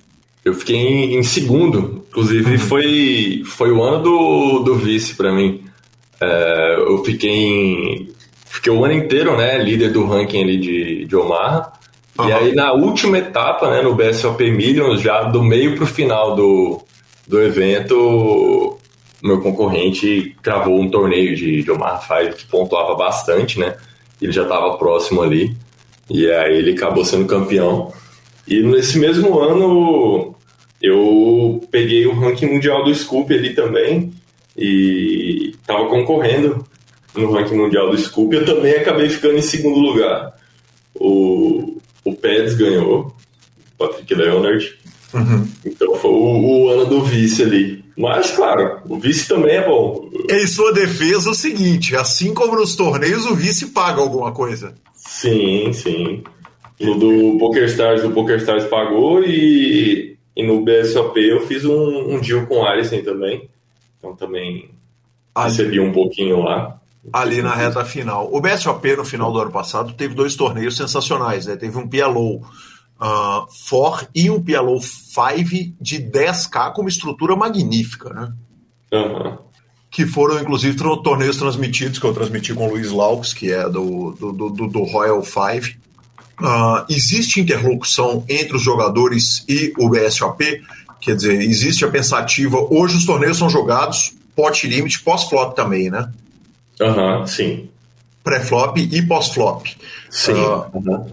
[0.44, 2.60] Eu fiquei em, em segundo, inclusive uhum.
[2.60, 5.64] foi, foi o ano do, do vice para mim.
[6.22, 8.10] É, eu fiquei em,
[8.46, 11.72] fiquei o ano inteiro, né, líder do ranking ali de, de Omaha.
[12.20, 12.30] Uhum.
[12.30, 16.82] E aí na última etapa, né, no BSOP Millions, já do meio pro final do,
[17.28, 18.75] do evento,
[19.26, 23.76] meu concorrente cravou um torneio de, de Omar Five que pontuava bastante, né?
[24.22, 25.56] Ele já estava próximo ali.
[26.10, 27.92] E aí ele acabou sendo campeão.
[28.48, 30.36] E nesse mesmo ano
[30.82, 34.14] eu peguei o ranking mundial do Scoop ali também
[34.56, 36.66] e estava concorrendo
[37.16, 38.36] no ranking mundial do Scoop.
[38.36, 40.36] Eu também acabei ficando em segundo lugar.
[40.94, 43.14] O, o Peds ganhou,
[43.78, 44.78] Patrick Leonard.
[45.16, 45.48] Uhum.
[45.66, 47.86] Então foi o, o ano do vice ali.
[47.98, 50.10] Mas, claro, o vice também é bom.
[50.30, 54.76] Em sua defesa, o seguinte: assim como nos torneios, o vice paga alguma coisa.
[54.94, 56.24] Sim, sim.
[56.80, 62.46] No do PokerStars, o PokerStars pagou e, e no BSOP eu fiz um, um deal
[62.46, 63.50] com o Arisen também.
[63.98, 64.70] Então também
[65.38, 66.78] recebi um pouquinho lá.
[67.14, 68.30] ali na reta final.
[68.30, 71.56] O BSOP no final do ano passado teve dois torneios sensacionais, né?
[71.56, 72.42] Teve um PLO
[73.00, 78.34] uh, 4 e um PLO 5 de 10K com uma estrutura magnífica, né?
[78.94, 79.38] Aham.
[79.92, 84.12] Que foram, inclusive, torneios transmitidos, que eu transmiti com o Luiz Laux, que é do,
[84.12, 85.78] do, do, do- Royal 5.
[86.38, 90.62] Ah, existe interlocução entre os jogadores e o BSOP,
[91.00, 92.58] quer dizer, existe a pensativa.
[92.70, 96.12] Hoje os torneios são jogados pot limit, pós-flop também, né?
[96.82, 97.70] Aham, sim.
[98.22, 99.66] Pré-flop e pós-flop.
[100.10, 100.34] Sim.
[100.34, 100.68] Ah.
[100.76, 101.06] aham.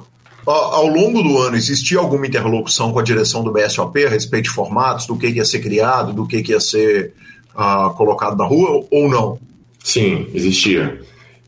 [0.44, 4.50] Ao longo do ano, existia alguma interlocução com a direção do BSOP a respeito de
[4.50, 7.12] formatos, do que ia ser criado, do que ia ser
[7.54, 9.38] ah, colocado na rua, ou não?
[9.84, 11.00] Sim, existia.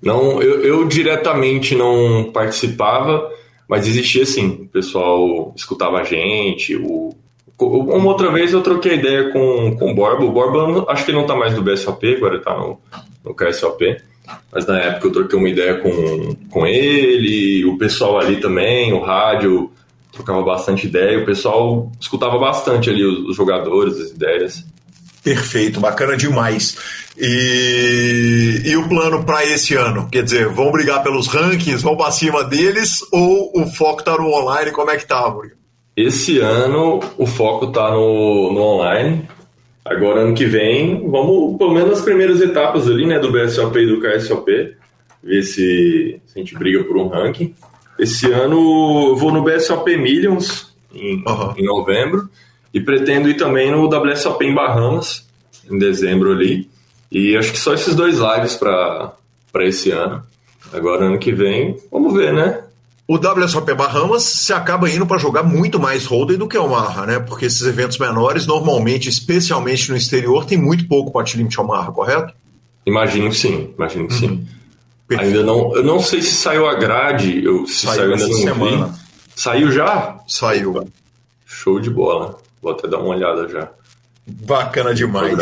[0.02, 3.30] Não, eu, eu diretamente não participava,
[3.68, 4.48] mas existia sim.
[4.62, 6.76] O pessoal escutava a gente.
[6.76, 7.14] O,
[7.58, 10.24] uma outra vez eu troquei ideia com, com o Borba.
[10.24, 12.78] O Borba acho que não tá mais no BSOP, agora ele tá no,
[13.24, 13.96] no KSOP.
[14.52, 19.00] Mas na época eu troquei uma ideia com, com ele, o pessoal ali também, o
[19.00, 19.70] rádio
[20.12, 24.64] trocava bastante ideia, o pessoal escutava bastante ali os, os jogadores, as ideias.
[25.22, 26.76] Perfeito, bacana demais.
[27.18, 30.08] E, e o plano para esse ano?
[30.10, 34.32] Quer dizer, vão brigar pelos rankings, vão para cima deles, ou o foco tá no
[34.32, 34.70] online?
[34.70, 35.56] Como é que tá, Murilo?
[35.96, 39.28] Esse ano o foco tá no, no online.
[39.84, 43.86] Agora, ano que vem, vamos pelo menos as primeiras etapas ali, né, do BSOP e
[43.86, 44.74] do KSOP,
[45.22, 47.54] ver se, se a gente briga por um ranking.
[47.98, 51.54] Esse ano eu vou no BSOP Millions, em, Aham.
[51.58, 52.28] em novembro,
[52.72, 55.28] e pretendo ir também no WSOP em Bahamas,
[55.70, 56.68] em dezembro ali.
[57.12, 59.14] E acho que só esses dois lives para
[59.60, 60.22] esse ano.
[60.72, 62.63] Agora, ano que vem, vamos ver, né?
[63.06, 67.18] O WSOP Bahamas se acaba indo para jogar muito mais Hold'em do que Omaha, né?
[67.18, 72.32] Porque esses eventos menores, normalmente, especialmente no exterior, tem muito pouco pot limit Omaha, correto?
[72.86, 74.46] Imagino que sim, imagino que sim.
[75.06, 75.36] Perfeito.
[75.36, 78.28] Ainda não, eu não sei se saiu a grade, eu, se Saiu saiu, ainda essa
[78.32, 78.86] não semana.
[78.86, 78.92] vi.
[79.36, 80.18] Saiu já?
[80.26, 80.88] Saiu.
[81.44, 82.38] Show de bola.
[82.62, 83.68] Vou até dar uma olhada já.
[84.26, 85.36] Bacana demais.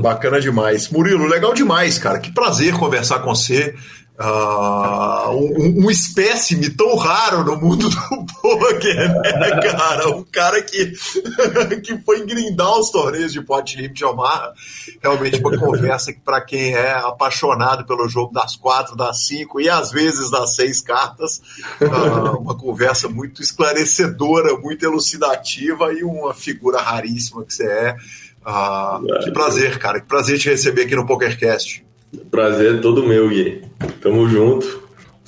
[0.00, 0.88] Bacana demais.
[0.88, 2.20] Murilo, legal demais, cara.
[2.20, 3.74] Que prazer conversar com você.
[4.20, 10.08] Ah, um, um espécime tão raro no mundo do poker, né, cara?
[10.08, 10.92] Um cara que,
[11.80, 14.52] que foi grindar os torneios de pot limit de Omaha.
[15.00, 19.70] Realmente uma conversa que, para quem é apaixonado pelo jogo das quatro, das cinco e
[19.70, 21.40] às vezes das seis cartas,
[21.80, 27.96] ah, uma conversa muito esclarecedora, muito elucidativa e uma figura raríssima que você é.
[28.44, 30.00] Ah, que prazer, cara.
[30.00, 31.86] Que prazer te receber aqui no PokerCast.
[32.30, 33.62] Prazer é todo meu, Gui.
[34.00, 34.66] Tamo junto.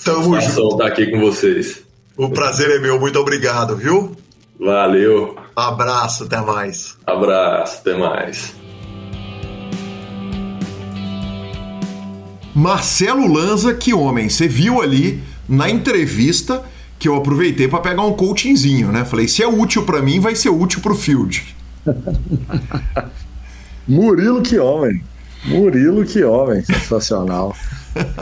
[0.04, 0.74] Tamo Satisfação junto.
[0.76, 1.82] estar aqui com vocês.
[2.16, 2.98] O prazer é meu.
[2.98, 4.16] Muito obrigado, viu?
[4.58, 5.36] Valeu.
[5.54, 6.96] Abraço, até mais.
[7.06, 7.78] Abraço.
[7.80, 8.54] Até mais.
[12.54, 14.28] Marcelo Lanza, que homem.
[14.28, 16.62] Você viu ali na entrevista
[16.98, 19.04] que eu aproveitei para pegar um coachingzinho, né?
[19.04, 21.54] Falei, se é útil para mim, vai ser útil pro Field.
[23.88, 25.02] Murilo, que homem.
[25.44, 26.62] Murilo, que homem.
[26.64, 27.54] Sensacional.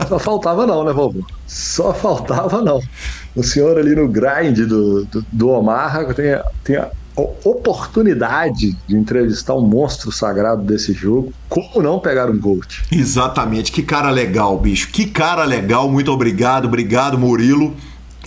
[0.07, 1.23] Só faltava não, né, vovô?
[1.45, 2.81] Só faltava não.
[3.35, 6.89] O senhor ali no grind do, do, do Omaha tem, tem a
[7.43, 11.33] oportunidade de entrevistar um monstro sagrado desse jogo.
[11.47, 12.83] Como não pegar um Gold?
[12.91, 14.89] Exatamente, que cara legal, bicho.
[14.89, 15.89] Que cara legal.
[15.89, 17.75] Muito obrigado, obrigado, Murilo.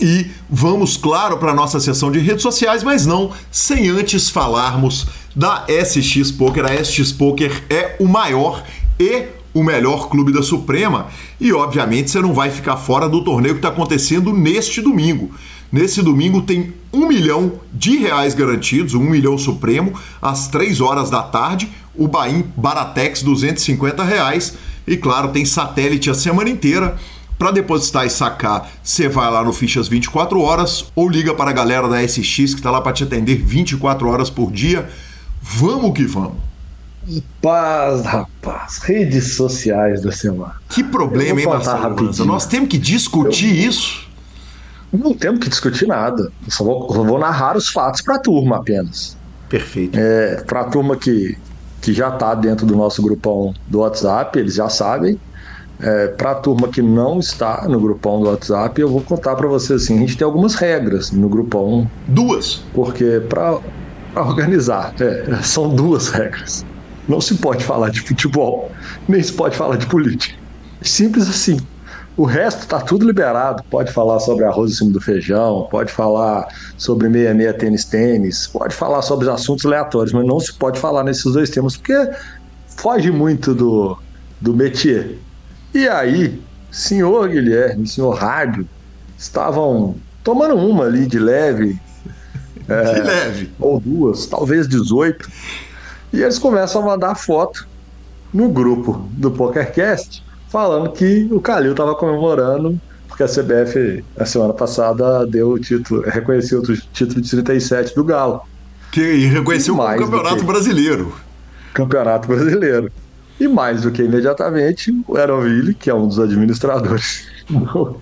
[0.01, 5.65] E vamos, claro, para nossa sessão de redes sociais, mas não sem antes falarmos da
[5.67, 6.65] SX Poker.
[6.65, 8.63] A SX Poker é o maior
[8.99, 11.07] e o melhor clube da Suprema.
[11.39, 15.31] E, obviamente, você não vai ficar fora do torneio que está acontecendo neste domingo.
[15.71, 21.23] Nesse domingo tem um milhão de reais garantidos, um milhão supremo, às três horas da
[21.23, 21.67] tarde.
[21.95, 24.53] O Bahia Baratex, 250 reais.
[24.85, 26.95] E claro, tem satélite a semana inteira.
[27.39, 31.53] Para depositar e sacar, você vai lá no Fichas 24 horas ou liga para a
[31.53, 34.87] galera da SX que está lá para te atender 24 horas por dia.
[35.41, 36.52] Vamos que vamos.
[37.41, 38.77] Paz, rapaz.
[38.79, 40.55] Redes sociais da semana.
[40.69, 42.25] Que problema, hein, Eu Marcelo rapidinho.
[42.25, 44.07] Nós temos que discutir isso.
[44.91, 46.31] Não temos que discutir nada.
[46.45, 49.17] Eu só vou, eu vou narrar os fatos para a turma apenas.
[49.49, 49.97] Perfeito.
[49.99, 51.37] É, para a turma que,
[51.81, 55.19] que já está dentro do nosso grupão do WhatsApp, eles já sabem.
[55.79, 59.47] É, para a turma que não está no grupão do WhatsApp, eu vou contar para
[59.47, 62.63] vocês assim: a gente tem algumas regras no grupão, Duas.
[62.73, 63.59] porque para
[64.15, 66.63] organizar, é, são duas regras.
[67.07, 68.71] Não se pode falar de futebol,
[69.07, 70.35] nem se pode falar de política.
[70.81, 71.59] Simples assim.
[72.15, 73.63] O resto tá tudo liberado.
[73.69, 76.47] Pode falar sobre arroz em cima do feijão, pode falar
[76.77, 81.49] sobre meia-meia tênis-tênis, pode falar sobre assuntos aleatórios, mas não se pode falar nesses dois
[81.49, 82.11] temas, porque
[82.67, 83.97] foge muito do,
[84.39, 85.17] do métier.
[85.73, 86.39] E aí,
[86.71, 88.67] senhor Guilherme, senhor Rádio,
[89.17, 91.79] estavam tomando uma ali de leve.
[92.69, 93.51] É, de leve.
[93.59, 95.27] Ou duas, talvez 18.
[96.13, 97.67] E eles começam a mandar foto
[98.31, 104.53] no grupo do PokerCast falando que o Calil estava comemorando porque a CBF, a semana
[104.53, 108.41] passada, deu o título, reconheceu o título de 37 do Galo.
[108.91, 111.13] Que reconheceu o Campeonato Brasileiro.
[111.75, 112.91] Campeonato Brasileiro.
[113.39, 118.01] E mais do que imediatamente, o Aeroville, que é um dos administradores do,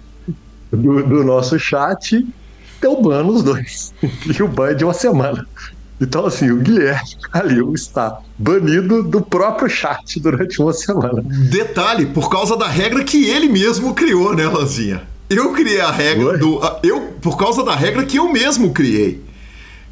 [0.71, 2.25] do, do nosso chat,
[2.81, 3.93] deu ban nos dois.
[4.27, 5.45] E o ban é de uma semana.
[6.01, 11.21] Então, assim, o Guilherme Calil está banido do próprio chat durante uma semana.
[11.23, 15.03] Detalhe, por causa da regra que ele mesmo criou, né, Lanzinha?
[15.29, 16.37] Eu criei a regra Oi?
[16.39, 16.59] do.
[16.81, 19.23] Eu, por causa da regra que eu mesmo criei.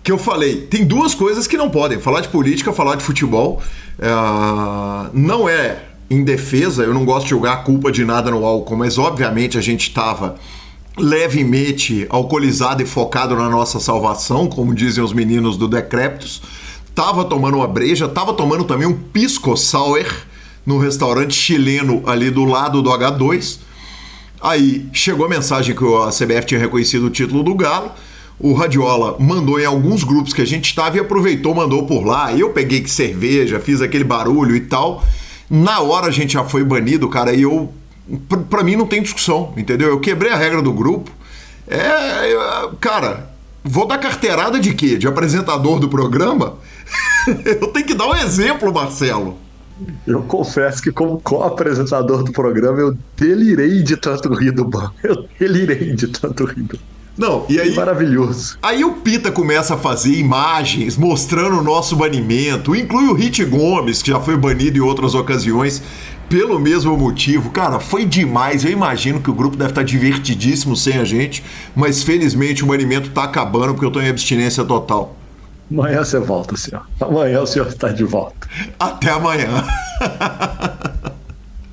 [0.04, 3.62] Que eu falei, tem duas coisas que não podem: falar de política, falar de futebol.
[4.00, 5.78] Uh, não é
[6.10, 9.58] em defesa, eu não gosto de jogar a culpa de nada no álcool, mas obviamente
[9.58, 10.38] a gente estava
[11.00, 16.42] levemente alcoolizado e focado na nossa salvação, como dizem os meninos do Decréptos.
[16.94, 20.06] Tava tomando uma breja, tava tomando também um pisco sour
[20.66, 23.60] no restaurante chileno ali do lado do H2.
[24.42, 27.92] Aí chegou a mensagem que a CBF tinha reconhecido o título do Galo.
[28.40, 32.34] O Radiola mandou em alguns grupos que a gente estava e aproveitou, mandou por lá.
[32.34, 35.04] Eu peguei cerveja, fiz aquele barulho e tal.
[35.50, 37.74] Na hora a gente já foi banido, cara, e eu
[38.50, 39.90] para mim não tem discussão, entendeu?
[39.90, 41.12] Eu quebrei a regra do grupo.
[41.68, 42.36] É,
[42.80, 43.30] cara,
[43.64, 44.98] vou dar carteirada de quê?
[44.98, 46.58] De apresentador do programa?
[47.46, 49.38] eu tenho que dar um exemplo, Marcelo.
[50.06, 54.94] Eu confesso que, como co-apresentador do programa, eu delirei de tanto rir do banco.
[55.04, 56.80] Eu delirei de tanto rir do
[57.20, 57.76] não, e aí.
[57.76, 58.58] Maravilhoso.
[58.64, 64.02] Aí o Pita começa a fazer imagens mostrando o nosso banimento, inclui o Hit Gomes,
[64.02, 65.84] que já foi banido em outras ocasiões
[66.30, 67.50] pelo mesmo motivo.
[67.50, 68.64] Cara, foi demais.
[68.64, 71.44] Eu imagino que o grupo deve estar divertidíssimo sem a gente,
[71.76, 75.16] mas felizmente o banimento está acabando porque eu estou em abstinência total.
[75.72, 76.84] Amanhã você volta, senhor.
[77.00, 78.48] Amanhã o senhor está de volta.
[78.80, 79.64] Até amanhã.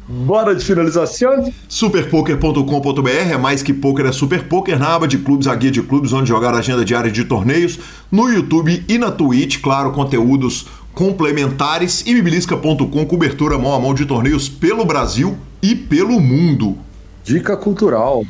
[0.08, 1.52] Bora de finalização?
[1.68, 5.82] Superpoker.com.br é mais que poker, é super poker na aba de clubes, a guia de
[5.82, 7.78] clubes, onde jogar a agenda diária de torneios,
[8.10, 10.66] no YouTube e na Twitch, claro, conteúdos
[10.96, 16.76] complementares e bibilisca.com, cobertura mão a mão de torneios pelo Brasil e pelo mundo.
[17.22, 18.24] Dica cultural.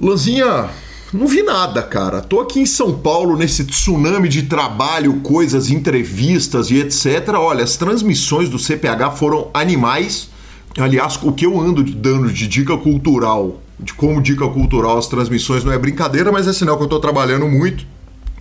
[0.00, 0.70] Lanzinha,
[1.12, 2.22] não vi nada, cara.
[2.22, 7.28] Tô aqui em São Paulo nesse tsunami de trabalho, coisas, entrevistas e etc.
[7.36, 10.30] Olha, as transmissões do CPH foram animais
[10.78, 15.64] Aliás, o que eu ando dando de dica cultural, de como dica cultural as transmissões
[15.64, 17.84] não é brincadeira, mas é sinal que eu estou trabalhando muito.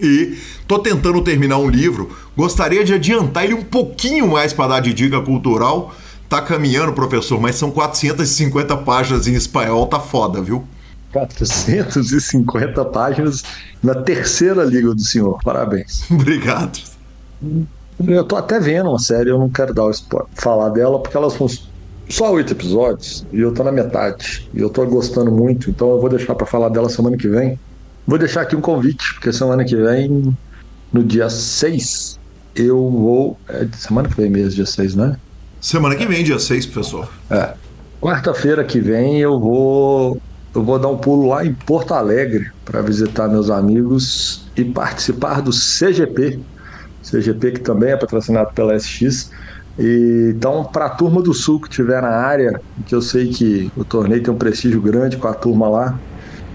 [0.01, 2.15] E estou tentando terminar um livro.
[2.35, 5.93] Gostaria de adiantar ele um pouquinho mais para dar de dica cultural.
[6.29, 10.65] Tá caminhando, professor, mas são 450 páginas em espanhol, tá foda, viu?
[11.13, 13.43] 450 páginas
[13.81, 15.39] na terceira liga do senhor.
[15.43, 16.03] Parabéns.
[16.11, 16.79] Obrigado.
[18.05, 21.17] Eu tô até vendo uma série, eu não quero dar o spoiler, falar dela, porque
[21.17, 21.47] elas vão
[22.09, 24.47] só oito episódios e eu tô na metade.
[24.53, 27.59] E eu tô gostando muito, então eu vou deixar para falar dela semana que vem.
[28.07, 30.35] Vou deixar aqui um convite, porque semana que vem,
[30.93, 32.17] no dia 6,
[32.55, 33.37] eu vou.
[33.49, 35.17] É semana que vem mesmo, dia 6, né?
[35.59, 37.09] Semana que vem, dia 6, professor.
[37.29, 37.53] É.
[38.01, 40.21] Quarta-feira que vem eu vou.
[40.55, 45.41] Eu vou dar um pulo lá em Porto Alegre para visitar meus amigos e participar
[45.41, 46.39] do CGP.
[47.03, 49.29] CGP que também é patrocinado pela SX
[49.77, 53.71] e, então, para a turma do Sul que estiver na área, que eu sei que
[53.75, 55.99] o torneio tem um prestígio grande com a turma lá,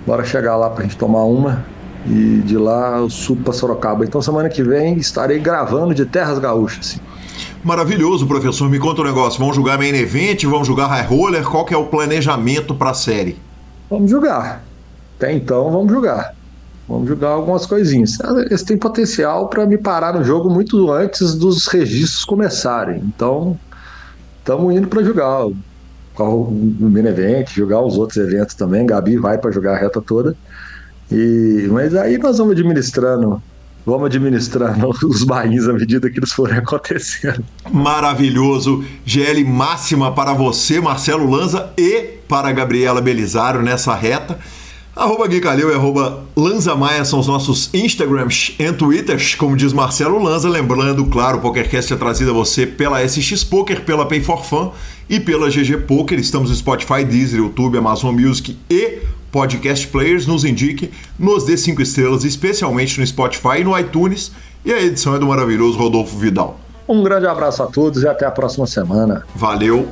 [0.06, 1.64] bora chegar lá para a gente tomar uma
[2.06, 4.04] e de lá eu subo para Sorocaba.
[4.04, 7.00] Então, semana que vem estarei gravando de Terras Gaúchas.
[7.62, 8.68] Maravilhoso, professor.
[8.68, 9.38] Me conta um negócio.
[9.38, 10.44] Vamos jogar main event?
[10.44, 11.44] Vamos jogar high roller?
[11.44, 13.36] Qual que é o planejamento para a série?
[13.88, 14.64] Vamos jogar.
[15.16, 16.34] Até então, vamos jogar.
[16.88, 18.18] Vamos jogar algumas coisinhas.
[18.20, 23.00] Eles têm potencial para me parar no jogo muito antes dos registros começarem.
[23.04, 23.56] Então,
[24.38, 25.46] estamos indo para jogar
[26.18, 28.86] o, main event, jogar os outros eventos também.
[28.86, 30.36] Gabi vai para jogar a reta toda.
[31.10, 33.42] E, mas aí nós vamos administrando
[33.84, 37.44] vamos administrando os bains à medida que eles forem acontecendo.
[37.70, 38.84] Maravilhoso.
[39.04, 44.38] GL máxima para você, Marcelo Lanza, e para Gabriela Belisário nessa reta.
[44.94, 49.72] Arroba Gui Calil e arroba Lanza Maia são os nossos Instagrams e Twitters, como diz
[49.72, 50.50] Marcelo Lanza.
[50.50, 54.70] Lembrando, claro, o PokerCast é trazido a você pela SX Poker, pela Pay for Fun
[55.08, 56.18] e pela GG Poker.
[56.18, 58.98] Estamos no Spotify, Deezer, YouTube, Amazon Music e
[59.30, 60.26] Podcast Players.
[60.26, 64.30] Nos indique, nos dê cinco estrelas, especialmente no Spotify e no iTunes.
[64.62, 66.60] E a edição é do maravilhoso Rodolfo Vidal.
[66.86, 69.24] Um grande abraço a todos e até a próxima semana.
[69.34, 69.88] Valeu!